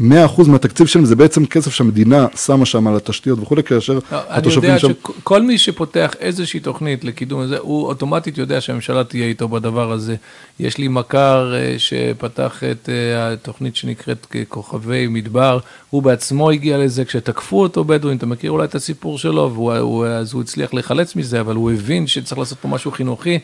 [0.00, 0.02] 100%
[0.48, 4.86] מהתקציב שלהם זה בעצם כסף שהמדינה שמה שם על התשתיות וכולי, כאשר לא, התושבים שם...
[4.86, 9.48] אני יודע שכל מי שפותח איזושהי תוכנית לקידום הזה, הוא אוטומטית יודע שהממשלה תהיה איתו
[9.48, 10.14] בדבר הזה.
[10.60, 15.58] יש לי מכר אה, שפתח את אה, התוכנית שנקראת כוכבי מדבר,
[15.90, 19.66] הוא בעצמו הגיע לזה כשתקפו אותו בדואים, אתה מכיר אולי את הסיפור שלו,
[20.02, 23.38] ואז הוא הצליח להיחלץ מזה, אבל הוא הבין שצריך לעשות פה משהו חינוכי.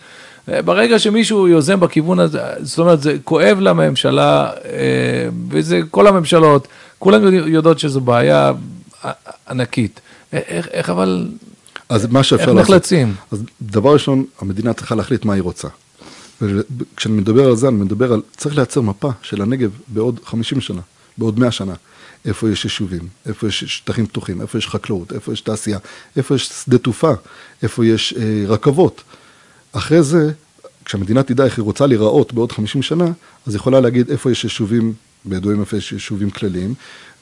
[0.48, 6.06] ברגע שמישהו יוזם בכיוון הזה, זאת אומרת, זה כואב לממשלה, אה, וזה כל
[6.42, 8.52] הממשלות, כולן יודעות שזו בעיה
[9.48, 10.00] ענקית.
[10.32, 11.28] איך, איך אבל,
[11.88, 13.14] אז מה שאפשר איך נחלצים?
[13.30, 15.68] אז דבר ראשון, המדינה צריכה להחליט מה היא רוצה.
[16.40, 20.80] וכשאני מדבר על זה, אני מדבר על, צריך לייצר מפה של הנגב בעוד 50 שנה,
[21.18, 21.74] בעוד 100 שנה.
[22.24, 25.78] איפה יש יישובים, איפה יש שטחים פתוחים, איפה יש חקלאות, איפה יש תעשייה,
[26.16, 27.12] איפה יש שדה תעופה,
[27.62, 29.02] איפה יש אה, רכבות.
[29.72, 30.32] אחרי זה,
[30.84, 33.04] כשהמדינה תדע איך היא רוצה להיראות בעוד 50 שנה,
[33.46, 34.92] אז היא יכולה להגיד איפה יש יישובים
[35.26, 36.74] בדואים, איפה יש יישובים כלליים,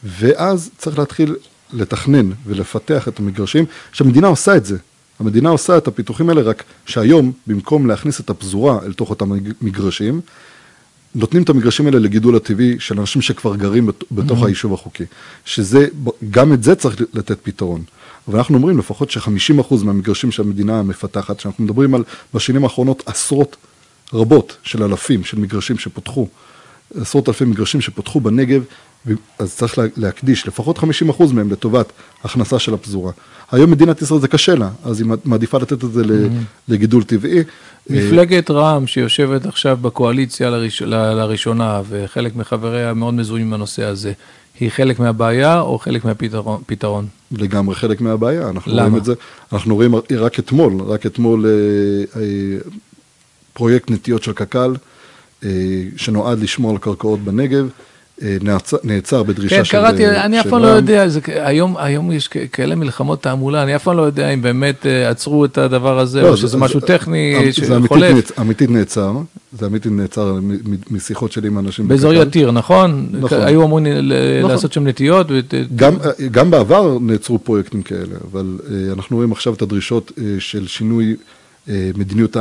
[0.04, 1.36] ואז צריך להתחיל
[1.72, 4.76] לתכנן ולפתח את המגרשים, שהמדינה עושה את זה.
[5.20, 10.20] המדינה עושה את הפיתוחים האלה, רק שהיום, במקום להכניס את הפזורה אל תוך אותם מגרשים,
[11.14, 14.46] נותנים את המגרשים האלה לגידול הטבעי של אנשים שכבר גרים בתוך mm-hmm.
[14.46, 15.04] היישוב החוקי.
[15.44, 15.86] שזה,
[16.30, 17.82] גם את זה צריך לתת פתרון.
[18.28, 23.56] אבל אנחנו אומרים לפחות ש-50% מהמגרשים שהמדינה מפתחת, שאנחנו מדברים על בשנים האחרונות עשרות
[24.12, 26.28] רבות של אלפים של מגרשים שפותחו,
[27.00, 28.62] עשרות אלפי מגרשים שפותחו בנגב,
[29.38, 30.82] אז צריך להקדיש לפחות 50%
[31.32, 31.92] מהם לטובת
[32.24, 33.12] הכנסה של הפזורה.
[33.52, 36.68] היום מדינת ישראל זה קשה לה, אז היא מעדיפה לתת את זה mm-hmm.
[36.68, 37.42] לגידול טבעי.
[37.90, 44.12] מפלגת רע"מ שיושבת עכשיו בקואליציה לראש, לראשונה, וחלק מחבריה מאוד מזוהים עם הנושא הזה,
[44.60, 47.06] היא חלק מהבעיה או חלק מהפתרון?
[47.32, 48.82] לגמרי חלק מהבעיה, אנחנו למה?
[48.82, 49.14] רואים את זה,
[49.52, 52.58] אנחנו רואים רק אתמול, רק אתמול אה, אה,
[53.52, 54.74] פרויקט נטיות של קק"ל,
[55.96, 57.68] שנועד לשמור על קרקעות בנגב,
[58.22, 59.72] נעצר, נעצר בדרישה כן, של...
[59.72, 63.76] כן, קראתי, אני אף פעם לא יודע, זה, היום, היום יש כאלה מלחמות תעמולה, אני
[63.76, 66.80] אף פעם לא יודע אם באמת עצרו את הדבר הזה, לא, או שזה זה, משהו
[66.80, 68.28] זה, טכני שחולף.
[68.28, 69.12] זה אמיתית נעצר,
[69.58, 70.38] זה אמיתית נעצר
[70.90, 71.88] משיחות שלי עם אנשים.
[71.88, 73.06] באזור יתיר, נכון?
[73.12, 73.40] נכון.
[73.40, 74.50] היו אמורים נכון.
[74.50, 75.26] לעשות שם נטיות.
[75.76, 75.96] גם,
[76.30, 78.58] גם בעבר נעצרו פרויקטים כאלה, אבל
[78.92, 81.16] אנחנו רואים עכשיו את הדרישות של שינוי
[81.96, 82.36] מדיניות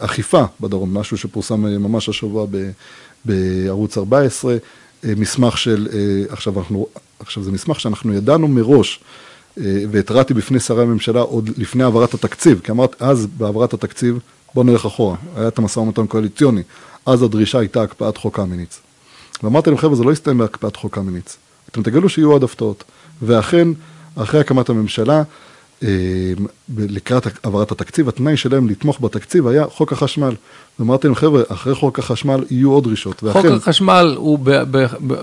[0.00, 2.46] האכיפה בדרום, משהו שפורסם ממש השבוע
[3.24, 4.56] בערוץ 14.
[5.04, 5.88] מסמך של,
[6.28, 6.86] עכשיו אנחנו,
[7.20, 9.00] עכשיו זה מסמך שאנחנו ידענו מראש
[9.90, 14.18] והתרעתי בפני שרי הממשלה עוד לפני העברת התקציב, כי אמרת אז בהעברת התקציב,
[14.54, 16.62] בוא נלך אחורה, היה את המשא ומתן קואליציוני,
[17.06, 18.80] אז הדרישה הייתה הקפאת חוק קמיניץ.
[19.42, 21.36] ואמרתי להם חבר'ה זה לא יסתיים בהקפאת חוק קמיניץ,
[21.70, 22.84] אתם תגלו שיהיו עוד הפתעות,
[23.22, 23.68] ואכן
[24.16, 25.22] אחרי הקמת הממשלה
[26.78, 30.34] לקראת העברת התקציב, התנאי שלהם לתמוך בתקציב היה חוק החשמל.
[30.78, 33.20] ואמרתי להם, חבר'ה, אחרי חוק החשמל יהיו עוד דרישות.
[33.20, 35.14] חוק ואכן, החשמל הוא ב, ב, ב,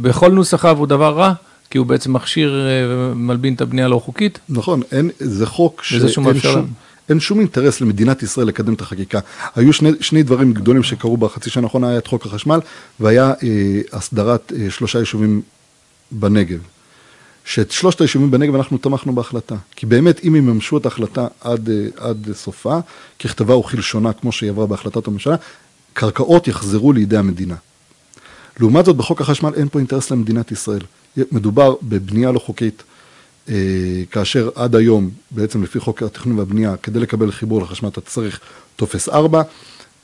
[0.00, 1.32] בכל נוסחיו הוא דבר רע?
[1.70, 4.38] כי הוא בעצם מכשיר ומלבין את הבנייה הלא חוקית?
[4.48, 6.26] נכון, אין, זה חוק שאין שום,
[7.08, 9.20] אין שום אינטרס למדינת ישראל לקדם את החקיקה.
[9.56, 12.60] היו שני, שני דברים גדולים שקרו בחצי שנה האחרונה, היה את חוק החשמל
[13.00, 15.42] והיה אה, הסדרת אה, שלושה יישובים
[16.12, 16.58] בנגב.
[17.48, 19.56] שאת שלושת היישובים בנגב אנחנו תמכנו בהחלטה.
[19.76, 22.78] כי באמת, אם יממשו את ההחלטה עד, אה, עד סופה,
[23.18, 25.36] ככתבה וכלשונה, כמו שהיא עברה בהחלטת הממשלה,
[25.92, 27.54] קרקעות יחזרו לידי המדינה.
[28.60, 30.80] לעומת זאת, בחוק החשמל אין פה אינטרס למדינת ישראל.
[31.16, 32.82] מדובר בבנייה לא חוקית,
[33.48, 33.54] אה,
[34.10, 38.40] כאשר עד היום, בעצם לפי חוק התכנון והבנייה, כדי לקבל חיבור לחשמל אתה צריך
[38.76, 39.42] טופס 4,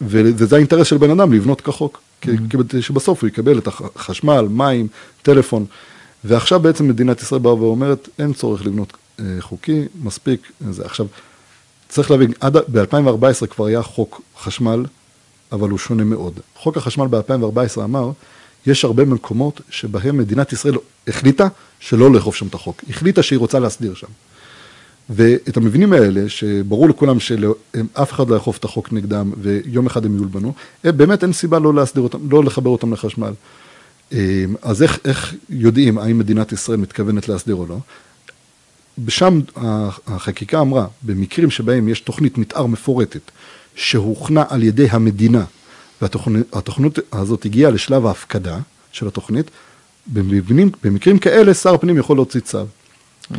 [0.01, 2.29] וזה האינטרס של בן אדם לבנות כחוק, mm-hmm.
[2.51, 4.89] כדי שבסוף הוא יקבל את החשמל, מים,
[5.23, 5.67] טלפון.
[6.25, 10.53] ועכשיו בעצם מדינת ישראל באה ואומרת, אין צורך לבנות אה, חוקי, מספיק.
[10.70, 10.85] זה.
[10.85, 11.07] עכשיו,
[11.89, 14.85] צריך להבין, עד ב-2014 כבר היה חוק חשמל,
[15.53, 16.41] אבל הוא שונה מאוד.
[16.57, 18.11] חוק החשמל ב-2014 אמר,
[18.66, 20.75] יש הרבה מקומות שבהם מדינת ישראל
[21.09, 21.49] החליטה
[21.81, 24.07] שלא לאכוף שם את החוק, החליטה שהיא רוצה להסדיר שם.
[25.11, 30.16] ואת המבנים האלה, שברור לכולם שאף אחד לא יאכוף את החוק נגדם ויום אחד הם
[30.16, 30.53] יולבנו,
[30.85, 33.33] באמת אין סיבה לא להסדיר אותם, לא לחבר אותם לחשמל.
[34.13, 34.19] אמ,
[34.63, 37.79] אז איך, איך יודעים האם מדינת ישראל מתכוונת להסדיר או לא?
[39.09, 39.41] שם
[40.07, 43.31] החקיקה אמרה, במקרים שבהם יש תוכנית מתאר מפורטת
[43.75, 45.45] שהוכנה על ידי המדינה,
[46.03, 48.59] והתוכנית הזאת הגיעה לשלב ההפקדה
[48.93, 49.51] של התוכנית,
[50.07, 52.59] במבנים, במקרים כאלה שר הפנים יכול להוציא צו.
[52.59, 53.37] Mm-hmm.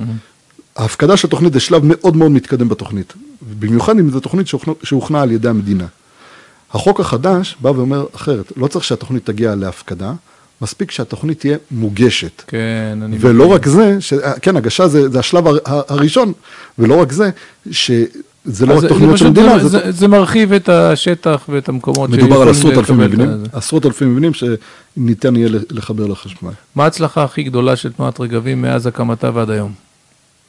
[0.75, 3.13] ההפקדה של התוכנית זה שלב מאוד מאוד מתקדם בתוכנית,
[3.59, 4.47] במיוחד אם זו תוכנית
[4.83, 5.87] שהוכנה על ידי המדינה.
[6.73, 10.13] החוק החדש בא ואומר אחרת, לא צריך שהתוכנית תגיע להפקדה,
[10.61, 12.43] מספיק שהתוכנית תהיה מוגשת.
[12.47, 13.31] כן, אני מבין.
[13.31, 14.13] ולא רק זה, ש...
[14.41, 16.33] כן, הגשה זה, זה השלב הראשון,
[16.79, 17.29] ולא רק זה,
[17.71, 19.59] שזה לא רק תוכניות של מדינה.
[19.59, 24.05] זה, זה, זה מרחיב את השטח ואת המקומות מדובר על עשרות אלפי מבנים, עשרות אלפי
[24.05, 26.51] מבנים שניתן יהיה לחבר לחשמל.
[26.75, 29.71] מה ההצלחה הכי גדולה של תנועת רגבים מאז הקמתה ועד היום?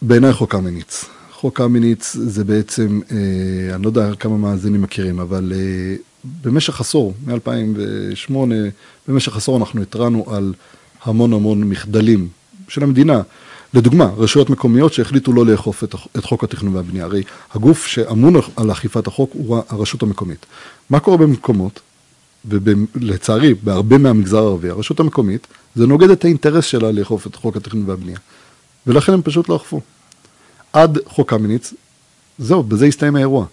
[0.03, 1.05] בעיניי חוק קמיניץ.
[1.33, 5.97] חוק קמיניץ זה בעצם, אה, אני לא יודע כמה מאזינים מכירים, אבל אה,
[6.43, 8.35] במשך עשור, מ-2008,
[9.09, 10.55] במשך עשור אנחנו התרענו על
[11.05, 12.29] המון המון מחדלים
[12.68, 13.22] של המדינה.
[13.74, 17.05] לדוגמה, רשויות מקומיות שהחליטו לא לאכוף את, את חוק התכנון והבנייה.
[17.05, 17.22] הרי
[17.55, 20.47] הגוף שאמון על אכיפת החוק הוא הרשות המקומית.
[20.91, 21.81] מה קורה במקומות,
[22.45, 27.85] ולצערי, בהרבה מהמגזר הערבי, הרשות המקומית, זה נוגד את האינטרס שלה לאכוף את חוק התכנון
[27.87, 28.18] והבנייה.
[28.87, 29.81] ולכן הם פשוט לא אכפו.
[30.72, 31.74] עד חוק קמיניץ,
[32.39, 33.47] זהו, בזה הסתיים האירוע.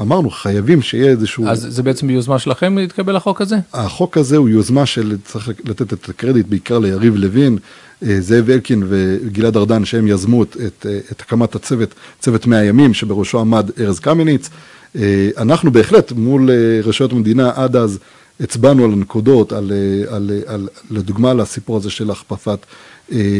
[0.00, 1.48] אמרנו, חייבים שיהיה איזשהו...
[1.48, 3.56] אז זה בעצם יוזמה שלכם להתקבל החוק הזה?
[3.72, 7.58] החוק הזה הוא יוזמה של, צריך לתת את הקרדיט בעיקר ליריב לוין,
[8.02, 12.94] אה, זאב אלקין וגלעד ארדן, שהם יזמו את, את, את הקמת הצוות, צוות 100 ימים,
[12.94, 14.50] שבראשו עמד ארז קמיניץ.
[14.96, 17.98] אה, אנחנו בהחלט מול אה, רשויות המדינה עד אז
[18.40, 19.72] הצבענו על הנקודות, על,
[20.08, 22.56] על, על, על, לדוגמה על הסיפור הזה של הכפפת אה,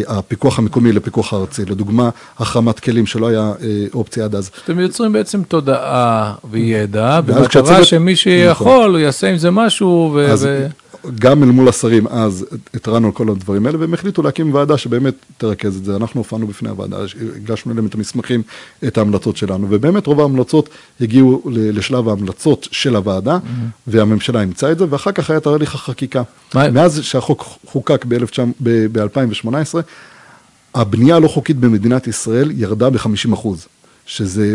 [0.09, 4.51] הפיקוח המקומי לפיקוח הארצי, לדוגמה החרמת כלים שלא היה אה, אופציה עד אז.
[4.65, 8.91] אתם יוצרים בעצם תודעה וידע, במטרה שמי שיכול, נכון.
[8.91, 10.19] הוא יעשה עם זה משהו.
[11.21, 15.15] גם אל מול השרים אז התרענו על כל הדברים האלה, והם החליטו להקים ועדה שבאמת
[15.39, 15.97] תרכז את זה.
[15.97, 16.97] אנחנו הופענו בפני הוועדה,
[17.37, 18.43] הגשנו אליהם את המסמכים,
[18.87, 20.69] את ההמלצות שלנו, ובאמת רוב ההמלצות
[21.01, 23.69] הגיעו לשלב ההמלצות של הוועדה, mm-hmm.
[23.87, 26.23] והממשלה אימצה את זה, ואחר כך היה תהליך החקיקה.
[26.55, 28.05] מאז שהחוק חוקק
[28.63, 29.49] ב-2018,
[30.75, 33.67] הבנייה הלא חוקית במדינת ישראל ירדה ב-50 אחוז.
[34.07, 34.55] שזה,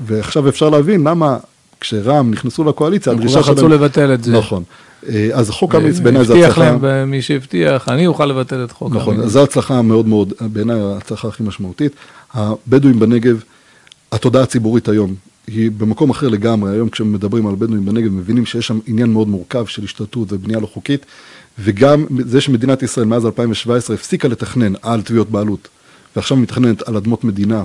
[0.00, 1.36] ועכשיו אפשר להבין למה
[1.80, 3.58] כשרע"מ נכנסו לקואליציה, הדרישה שלהם...
[3.58, 4.32] הם רצו לבטל את זה.
[4.32, 4.62] נכון.
[5.08, 6.46] אה, אז חוק קמיניץ בעיניי זה הצלחה...
[6.46, 9.02] הבטיח להם מי שהבטיח, אני אוכל לבטל את חוק קמיניץ.
[9.02, 11.92] נכון, זו הצלחה מאוד מאוד, בעיניי ההצלחה הכי משמעותית.
[12.34, 13.42] הבדואים בנגב,
[14.12, 15.14] התודעה הציבורית היום
[15.46, 16.72] היא במקום אחר לגמרי.
[16.72, 20.66] היום כשמדברים על בדואים בנגב, מבינים שיש שם עניין מאוד מורכב של השתלטות ובנייה לא
[20.66, 21.06] חוקית,
[21.58, 25.68] וגם זה שמדינת ישראל מאז 2017 הפסיקה לתכנן על תביעות בעלות,
[26.16, 27.62] ועכשיו מתכננת על אדמות מדינה,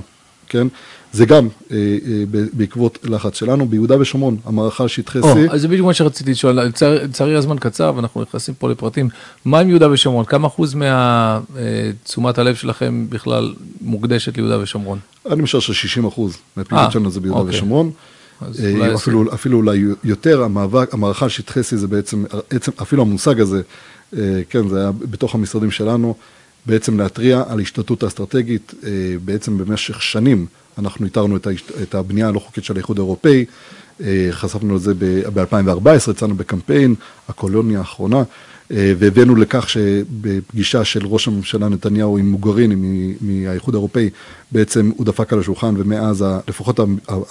[0.48, 0.66] כן?
[1.12, 5.24] זה גם אה, אה, בעקבות לחץ שלנו, ביהודה ושומרון, המערכה על שטחי C.
[5.50, 9.08] אז זה בדיוק מה שרציתי לשאול, לצערי הזמן קצר ואנחנו נכנסים פה לפרטים.
[9.44, 10.24] מה עם יהודה ושומרון?
[10.24, 14.98] כמה אחוז מתשומת הלב שלכם בכלל מוקדשת ליהודה ושומרון?
[15.30, 17.56] אני משער ש-60 אחוז מהפעילות שלנו זה ביהודה אוקיי.
[17.56, 17.90] ושומרון.
[18.94, 22.24] אפילו, אפילו אולי יותר, המאבק, המערכה על שטחי C זה בעצם,
[22.82, 23.62] אפילו המושג הזה,
[24.50, 26.14] כן, זה היה בתוך המשרדים שלנו.
[26.66, 28.74] בעצם להתריע על השתתות האסטרטגית,
[29.24, 30.46] בעצם במשך שנים
[30.78, 31.36] אנחנו איתרנו
[31.82, 33.44] את הבנייה הלא חוקית של האיחוד האירופאי,
[34.00, 34.94] אה, חשפנו את זה
[35.34, 36.94] ב-2014, יצאנו בקמפיין,
[37.28, 38.22] הקולוניה האחרונה,
[38.72, 44.10] אה, והבאנו לכך שבפגישה של ראש הממשלה נתניהו עם מוגריני מהאיחוד האירופאי,
[44.52, 46.80] בעצם הוא דפק על השולחן ומאז לפחות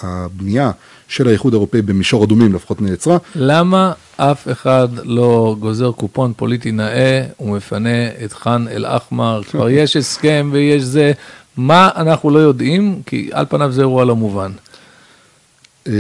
[0.02, 0.72] הבנייה
[1.08, 3.18] של האיחוד האירופאי במישור אדומים לפחות נעצרה.
[3.36, 9.42] למה אף אחד לא גוזר קופון פוליטי נאה ומפנה את ח'אן אל-אחמר?
[9.52, 11.12] כבר יש הסכם ויש זה.
[11.58, 13.02] מה אנחנו לא יודעים?
[13.06, 14.52] כי על פניו זה אירוע לא מובן.
[15.88, 15.94] אה,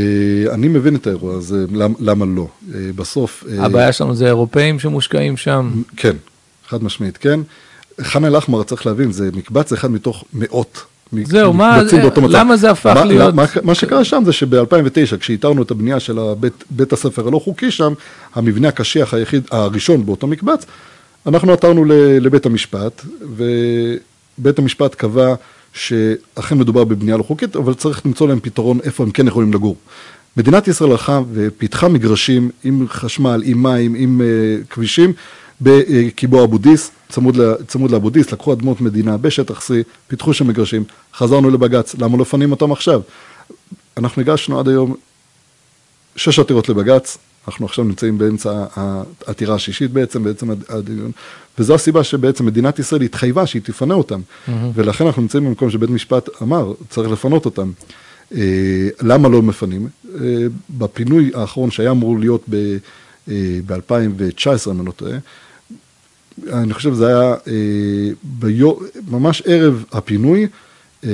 [0.51, 1.65] אני מבין את האירוע הזה,
[1.99, 2.47] למה לא.
[2.75, 3.43] אה, בסוף...
[3.49, 5.81] אה, הבעיה שלנו זה אירופאים שמושקעים שם?
[5.97, 6.15] כן,
[6.67, 7.39] חד משמעית, כן.
[8.01, 10.85] ח'אן אל-אחמר, צריך להבין, זה מקבץ אחד מתוך מאות.
[11.23, 11.81] זהו, מה,
[12.29, 13.35] למה זה הפך מה, להיות?
[13.35, 17.71] מה, מה שקרה שם זה שב-2009, כשאיתרנו את הבנייה של הבית, בית הספר הלא חוקי
[17.71, 17.93] שם,
[18.35, 20.65] המבנה הקשיח היחיד, הראשון באותו מקבץ,
[21.27, 21.85] אנחנו עתרנו
[22.21, 23.01] לבית המשפט,
[24.39, 25.35] ובית המשפט קבע
[25.73, 29.75] שאכן מדובר בבנייה לא חוקית, אבל צריך למצוא להם פתרון איפה הם כן יכולים לגור.
[30.37, 35.13] מדינת ישראל הלכה ופיתחה מגרשים עם חשמל, עם מים, עם uh, כבישים
[35.61, 39.71] בקיבוע אבו דיס, צמוד, צמוד לאבו דיס, לקחו אדמות מדינה בשטח C,
[40.07, 43.01] פיתחו שם מגרשים, חזרנו לבג"ץ, למה לא פנים אותם עכשיו?
[43.97, 44.95] אנחנו הגשנו עד היום
[46.15, 47.17] שש עתירות לבג"ץ,
[47.47, 51.11] אנחנו עכשיו נמצאים באמצע העתירה השישית בעצם, בעצם הדיון,
[51.59, 54.51] וזו הסיבה שבעצם מדינת ישראל התחייבה שהיא תפנה אותם, mm-hmm.
[54.73, 57.71] ולכן אנחנו נמצאים במקום שבית משפט אמר, צריך לפנות אותם.
[58.35, 59.87] אה, למה לא מפנים?
[60.15, 60.19] אה,
[60.69, 65.17] בפינוי האחרון שהיה אמור להיות ב-2019, אה, אם אני לא טועה,
[66.53, 68.73] אני חושב שזה היה אה, ביו,
[69.07, 70.47] ממש ערב הפינוי,
[71.03, 71.09] אה,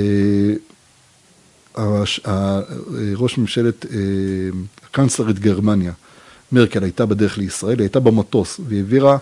[1.76, 2.60] הש, ה,
[3.16, 3.98] ראש ממשלת, אה,
[4.84, 5.92] הקנצלרית גרמניה,
[6.52, 9.18] מרקל הייתה בדרך לישראל, היא הייתה במטוס והעבירה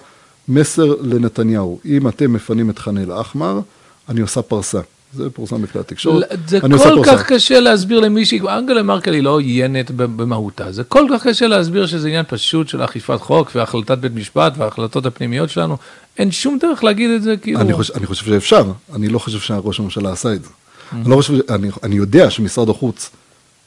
[0.48, 3.60] מסר לנתניהו, אם אתם מפנים את חאן אל-אחמר,
[4.08, 4.80] אני עושה פרסה.
[5.14, 6.24] זה פורסם בכלי התקשורת.
[6.48, 11.26] זה כל כך קשה להסביר למישהי, אנגלה מרקל היא לא עוינת במהותה, זה כל כך
[11.26, 15.76] קשה להסביר שזה עניין פשוט של אכיפת חוק והחלטת בית משפט וההחלטות הפנימיות שלנו.
[16.18, 17.60] אין שום דרך להגיד את זה כאילו...
[17.60, 20.48] אני חושב, אני חושב שאפשר, אני לא חושב שראש הממשלה עשה את זה.
[20.48, 20.94] Mm-hmm.
[20.94, 23.10] אני, לא חושב, אני, אני יודע שמשרד החוץ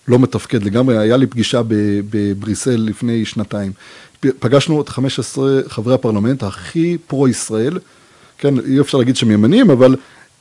[0.07, 1.61] לא מתפקד לגמרי, היה לי פגישה
[2.09, 3.71] בבריסל לפני שנתיים.
[4.39, 7.79] פגשנו את 15 חברי הפרלמנט הכי פרו-ישראל,
[8.37, 9.95] כן, אי אפשר להגיד שהם ימנים, אבל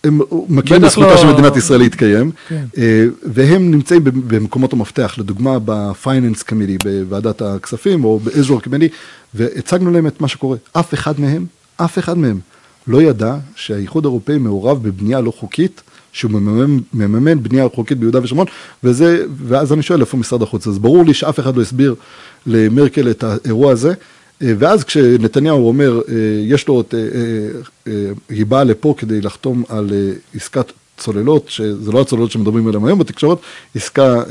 [0.04, 1.16] הם מכירים בזכותה לא...
[1.16, 2.64] של מדינת ישראל להתקיים, כן.
[2.78, 8.92] אה, והם נמצאים במקומות המפתח, לדוגמה ב-Finance Committee, בוועדת הכספים, או ב-Azure Committee,
[9.34, 10.56] והצגנו להם את מה שקורה.
[10.72, 12.40] אף אחד מהם, אף אחד מהם
[12.86, 18.46] לא ידע שהאיחוד האירופאי מעורב בבנייה לא חוקית, שהוא מממן, מממן בנייה חוקית ביהודה ושומרון,
[18.84, 20.66] וזה, ואז אני שואל איפה משרד החוץ.
[20.66, 21.94] אז ברור לי שאף אחד לא הסביר
[22.48, 23.94] למרקל את האירוע הזה.
[24.42, 26.82] אה, ואז כשנתניהו אומר, אה, יש לו,
[27.86, 27.92] אה,
[28.28, 29.90] היא באה לפה כדי לחתום על
[30.34, 33.38] עסקת צוללות, שזה לא הצוללות שמדברים עליהן היום בתקשורת,
[33.74, 34.22] עסקה,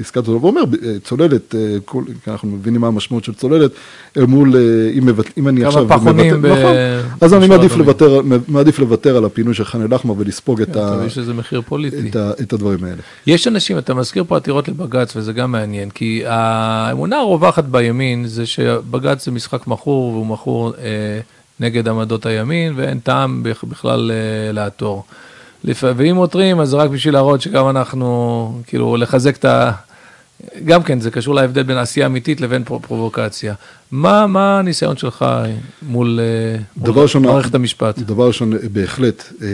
[0.00, 0.62] עסקת צוללות, אומר,
[1.04, 1.54] צוללת,
[1.84, 3.70] כל, אנחנו מבינים מה המשמעות של צוללת,
[4.16, 4.56] אל מול,
[4.94, 5.08] אם,
[5.38, 5.88] אם אני עכשיו...
[5.88, 6.46] כמה פחונים ב...
[6.46, 6.74] נכון,
[7.20, 11.18] אז אני מעדיף לוותר, מעדיף לוותר על הפינוי של ח'אן אל-אחמר ולספוג את, ה, יש
[11.18, 12.08] איזה מחיר פוליטי.
[12.08, 13.02] את, ה, את הדברים האלה.
[13.26, 18.46] יש אנשים, אתה מזכיר פה עתירות לבג"ץ, וזה גם מעניין, כי האמונה הרווחת בימין זה
[18.46, 21.20] שבג"ץ זה משחק מכור, והוא מכור אה,
[21.60, 25.04] נגד עמדות הימין, ואין טעם בכלל אה, לעתור.
[25.64, 29.72] ואם עותרים, אז רק בשביל להראות שגם אנחנו, כאילו, לחזק את ה...
[30.64, 33.54] גם כן, זה קשור להבדל בין עשייה אמיתית לבין פרובוקציה.
[33.90, 35.24] מה, מה הניסיון שלך
[35.82, 37.98] מול, אה, מול ראשון, מערכת המשפט?
[37.98, 39.48] דבר ראשון, בהחלט, אה,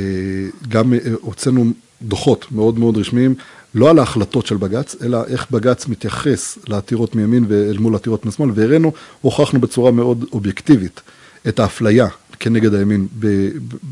[0.69, 1.65] גם אה, הוצאנו
[2.03, 3.35] דוחות מאוד מאוד רשמיים,
[3.75, 8.51] לא על ההחלטות של בג"ץ, אלא איך בג"ץ מתייחס לעתירות מימין ואל מול עתירות משמאל,
[8.55, 11.01] והראינו, הוכחנו בצורה מאוד אובייקטיבית
[11.49, 12.07] את האפליה
[12.41, 13.07] כנגד הימין,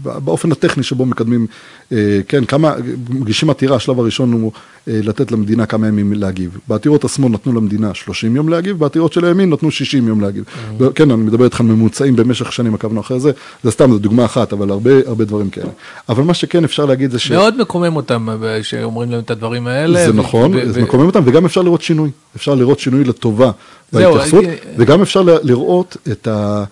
[0.03, 1.47] באופן הטכני שבו מקדמים,
[1.93, 2.75] אה, כן, כמה,
[3.09, 4.53] מגישים עתירה, השלב הראשון הוא
[4.89, 6.59] אה, לתת למדינה כמה ימים להגיב.
[6.69, 10.45] בעתירות השמאל נתנו למדינה 30 יום להגיב, בעתירות של הימין נתנו 60 יום להגיב.
[10.45, 10.85] Mm-hmm.
[10.95, 13.31] כן, אני מדבר איתך על ממוצעים במשך שנים עקבנו אחרי זה,
[13.65, 15.71] זה סתם, זו דוגמה אחת, אבל הרבה, הרבה דברים כאלה.
[16.09, 17.31] אבל מה שכן אפשר להגיד זה ש...
[17.33, 18.29] מאוד מקומם אותם
[18.63, 20.07] שאומרים להם את הדברים האלה.
[20.07, 22.11] זה נכון, זה מקומם אותם, וגם אפשר לראות שינוי.
[22.37, 23.51] אפשר לראות שינוי לטובה
[23.93, 24.45] בהתייחסות,
[24.77, 26.65] וגם אפשר לראות את ה...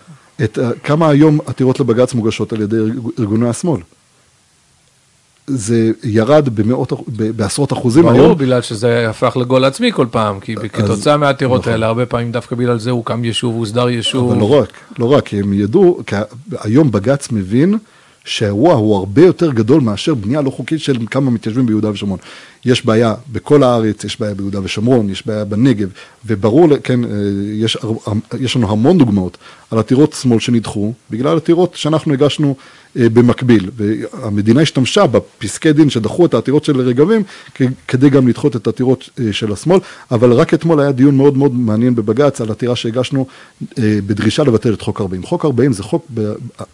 [0.45, 2.77] את כמה היום עתירות לבג"ץ מוגשות על ידי
[3.19, 3.81] ארגוני השמאל.
[5.47, 6.93] זה ירד במאות,
[7.37, 8.27] בעשרות אחוזים ברור, היום.
[8.27, 11.73] ברור, בגלל שזה הפך לגול עצמי כל פעם, כי כתוצאה מהעתירות נכון.
[11.73, 14.31] האלה, הרבה פעמים דווקא בגלל זה הוקם יישוב, הוסדר יישוב.
[14.31, 16.17] אבל לא רק, לא רק, כי הם ידעו, כי
[16.61, 17.79] היום בג"ץ מבין
[18.25, 22.19] שהאירוע הוא הרבה יותר גדול מאשר בנייה לא חוקית של כמה מתיישבים ביהודה ושומרון.
[22.65, 25.89] יש בעיה בכל הארץ, יש בעיה ביהודה ושומרון, יש בעיה בנגב,
[26.27, 27.11] וברור, כן, אה,
[27.53, 27.77] יש,
[28.41, 29.39] יש לנו המון דוגמאות
[29.71, 32.57] על עתירות שמאל שנדחו, בגלל עתירות שאנחנו הגשנו
[32.99, 37.23] אה, במקביל, והמדינה השתמשה בפסקי דין שדחו את העתירות של רגבים,
[37.89, 39.81] כדי גם לדחות את העתירות אה, של השמאל,
[40.11, 43.27] אבל רק אתמול היה דיון מאוד מאוד מעניין בבג"ץ על עתירה שהגשנו
[43.79, 45.23] בדרישה לבטל את חוק 40.
[45.23, 46.07] חוק 40 זה חוק,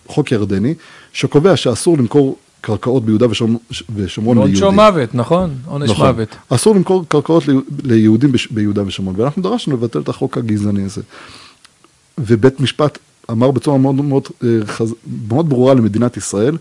[0.07, 0.75] חוק ירדני,
[1.13, 3.27] שקובע שאסור למכור קרקעות ביהודה
[3.95, 4.65] ושומרון ליהודים.
[4.65, 5.55] עונשו מוות, נכון?
[5.67, 6.07] עונש נכון.
[6.07, 6.37] מוות.
[6.49, 7.43] אסור למכור קרקעות
[7.85, 11.03] ליהודים ביהודה ושומרון, ואנחנו דרשנו לבטל את החוק הגזעני הזה.
[12.19, 12.99] ובית משפט
[13.31, 14.49] אמר בצורה מאוד מאוד, אה,
[15.29, 16.57] מאוד ברורה למדינת ישראל,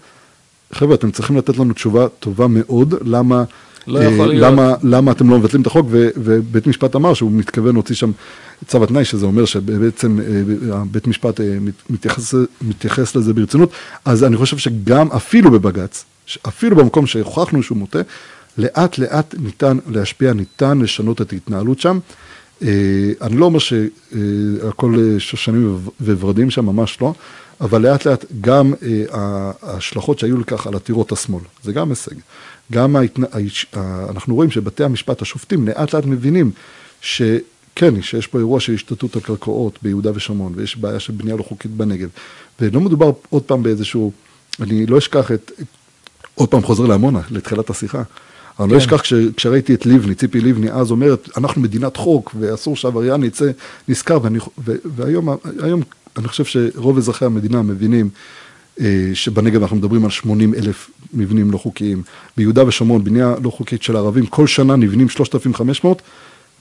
[0.73, 3.43] חבר'ה, אתם צריכים לתת לנו תשובה טובה מאוד, למה...
[3.87, 4.51] לא אה, יכול להיות.
[4.51, 8.11] למה, למה אתם לא מבטלים את החוק, ו, ובית משפט אמר שהוא מתכוון להוציא שם
[8.67, 11.39] צו התנאי, שזה אומר שבעצם אה, בית משפט
[11.89, 13.71] מתייחס, מתייחס לזה ברצינות,
[14.05, 16.05] אז אני חושב שגם אפילו בבג"ץ,
[16.47, 17.99] אפילו במקום שהוכחנו שהוא מוטה,
[18.57, 21.99] לאט לאט ניתן להשפיע, ניתן לשנות את ההתנהלות שם.
[22.63, 27.13] אה, אני לא אומר שהכל אה, שושנים וורדים שם, ממש לא,
[27.61, 32.15] אבל לאט לאט גם אה, ההשלכות שהיו לכך על עתירות השמאל, זה גם הישג.
[32.71, 33.23] גם ההתנ...
[34.09, 36.51] אנחנו רואים שבתי המשפט, השופטים, לאט לאט מבינים
[37.01, 41.71] שכן, שיש פה אירוע של השתתות הקרקעות ביהודה ושומרון, ויש בעיה של בנייה לא חוקית
[41.71, 42.09] בנגב.
[42.59, 44.11] ולא מדובר עוד פעם באיזשהו,
[44.59, 45.51] אני לא אשכח את,
[46.35, 48.03] עוד פעם חוזר לעמונה, לתחילת השיחה.
[48.59, 48.77] אני לא כן.
[48.77, 49.01] אשכח
[49.35, 53.51] כשראיתי את לבני, ציפי לבני אז אומרת, אנחנו מדינת חוק ואסור שעבריין יצא
[53.87, 54.17] נשכר,
[54.85, 55.83] והיום
[56.17, 58.09] אני חושב שרוב אזרחי המדינה מבינים
[59.13, 62.03] שבנגב אנחנו מדברים על 80 אלף מבנים לא חוקיים.
[62.37, 66.01] ביהודה ושומרון, בנייה לא חוקית של ערבים, כל שנה נבנים 3,500,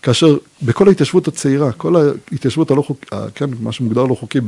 [0.03, 4.39] כאשר בכל ההתיישבות הצעירה, כל ההתיישבות הלא חוקית, כן, מה שמוגדר לא חוקי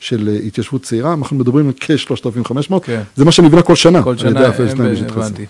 [0.00, 3.02] של התיישבות צעירה, אנחנו מדברים על כ-3,500, כן.
[3.16, 4.02] זה מה שנבנה כל שנה.
[4.02, 5.46] כל שנה, הבנתי.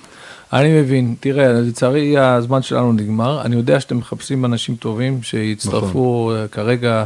[0.52, 6.46] אני מבין, תראה, לצערי הזמן שלנו נגמר, אני יודע שאתם מחפשים אנשים טובים שיצטרפו נכון.
[6.52, 7.04] כרגע.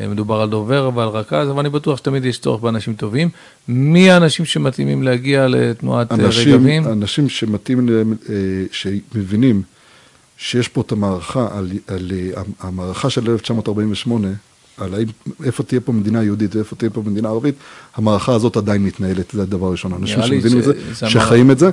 [0.00, 3.28] אה, מדובר על דובר ועל רכז, אבל אני בטוח שתמיד יש צורך באנשים טובים.
[3.68, 6.86] מי האנשים שמתאימים להגיע לתנועת אה, אנשים, רגבים?
[6.86, 8.34] אנשים שמתאימים, אה,
[8.72, 9.62] שמבינים
[10.38, 12.12] שיש פה את המערכה, על, על
[12.60, 14.28] המערכה של 1948,
[14.78, 14.94] על
[15.44, 17.54] איפה תהיה פה מדינה יהודית ואיפה תהיה פה מדינה ערבית,
[17.94, 19.92] המערכה הזאת עדיין מתנהלת, זה הדבר הראשון.
[19.92, 20.72] אנשים שמבינים את זה,
[21.08, 21.70] שחיים את זה,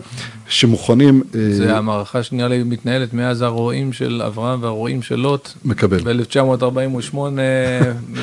[0.47, 1.23] שמוכנים...
[1.35, 5.49] אה, זה המערכה שנראה לי מתנהלת מאז הרועים של אברהם והרועים של לוט.
[5.65, 6.13] מקבל.
[6.13, 7.17] ב-1948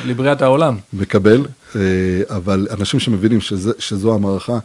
[0.04, 0.76] לבריאת העולם.
[0.92, 1.80] מקבל, אה,
[2.28, 4.58] אבל אנשים שמבינים שזה, שזו המערכה,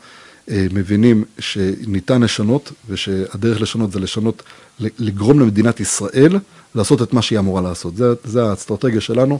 [0.51, 4.43] אה, מבינים שניתן לשנות, ושהדרך לשנות זה לשנות,
[4.79, 6.39] לגרום למדינת ישראל
[6.75, 7.93] לעשות את מה שהיא אמורה לעשות.
[8.23, 9.39] זה האסטרטגיה שלנו.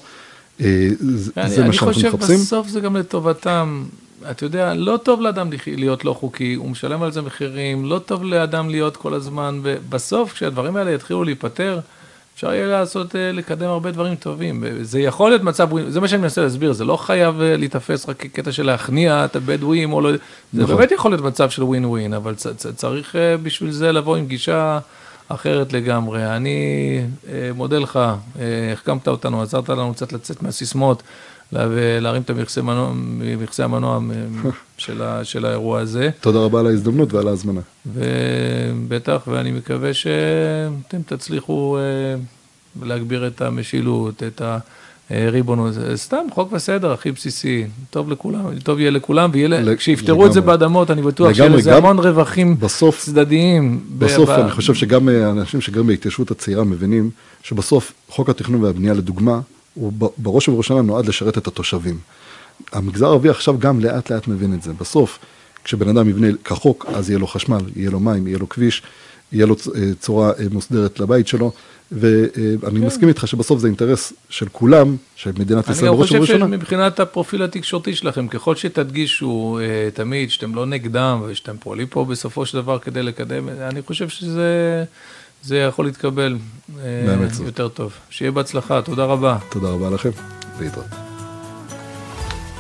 [0.62, 2.06] אה, זה מה שאנחנו מחפשים.
[2.06, 3.86] אני חושב בסוף זה גם לטובתם.
[4.32, 8.24] אתה יודע, לא טוב לאדם להיות לא חוקי, הוא משלם על זה מחירים, לא טוב
[8.24, 11.80] לאדם להיות כל הזמן, ובסוף כשהדברים האלה יתחילו להיפתר,
[12.36, 14.64] אפשר יהיה לעשות, אה, לקדם הרבה דברים טובים.
[14.82, 18.18] זה יכול להיות מצב, זה מה שאני מנסה להסביר, זה לא חייב אה, להיתפס רק
[18.18, 20.18] כקטע של להכניע את הבדואים, או לא, זה
[20.64, 20.76] נכון.
[20.76, 22.36] באמת יכול להיות מצב של ווין ווין, אבל
[22.76, 24.80] צריך בשביל זה לבוא עם גישה...
[25.28, 26.36] אחרת לגמרי.
[26.36, 27.00] אני
[27.30, 28.00] אה, מודה לך,
[28.40, 31.04] אה, החכמת אותנו, עזרת לנו קצת לצאת מהסיסמאות
[31.54, 36.10] ולהרים את המכסה המנוע, המנוע של, ה, של האירוע הזה.
[36.22, 37.62] תודה רבה על ההזדמנות ועל ההזמנה.
[37.86, 42.16] ובטח, ואני מקווה שאתם תצליחו אה,
[42.86, 44.58] להגביר את המשילות, את ה...
[45.12, 49.32] אה, ריבונות, זה סתם חוק וסדר הכי בסיסי, טוב לכולם, טוב יהיה לכולם,
[49.66, 53.84] וכשיפתרו את זה באדמות, אני בטוח שיהיה לזה המון רווחים בסוף, צדדיים.
[53.98, 57.10] בסוף אני חושב שגם אה, אנשים שגרים בהתיישבות הצעירה מבינים
[57.44, 59.40] שבסוף חוק התכנון והבנייה לדוגמה,
[59.74, 61.98] הוא בראש ובראשונה נועד לשרת את התושבים.
[62.74, 64.74] המגזר הערבי עכשיו גם לאט לאט מבין את זה.
[64.74, 65.20] בסוף,
[65.64, 68.82] כשבן אדם יבנה כחוק, אז יהיה לו חשמל, יהיה לו מים, יהיה לו כביש,
[69.32, 71.52] יהיה לו אה, צורה מוסדרת לבית שלו.
[71.92, 72.86] ואני כן.
[72.86, 76.46] מסכים איתך שבסוף זה אינטרס של כולם, של מדינת ישראל בראש ובראשונה.
[76.46, 81.88] אני חושב שמבחינת הפרופיל התקשורתי שלכם, ככל שתדגישו uh, תמיד שאתם לא נגדם ושאתם פועלים
[81.88, 84.84] פה בסופו של דבר כדי לקדם, אני חושב שזה
[85.44, 86.38] זה יכול להתקבל
[86.70, 86.80] uh,
[87.46, 87.94] יותר טוב.
[88.10, 89.38] שיהיה בהצלחה, תודה רבה.
[89.50, 90.10] תודה רבה לכם,
[90.60, 90.88] להתראות.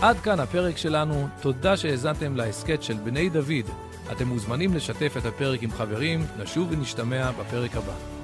[0.01, 3.65] עד כאן הפרק שלנו, תודה שהאזנתם להסכת של בני דוד.
[4.11, 8.14] אתם מוזמנים לשתף את הפרק עם חברים, נשוב ונשתמע בפרק הבא.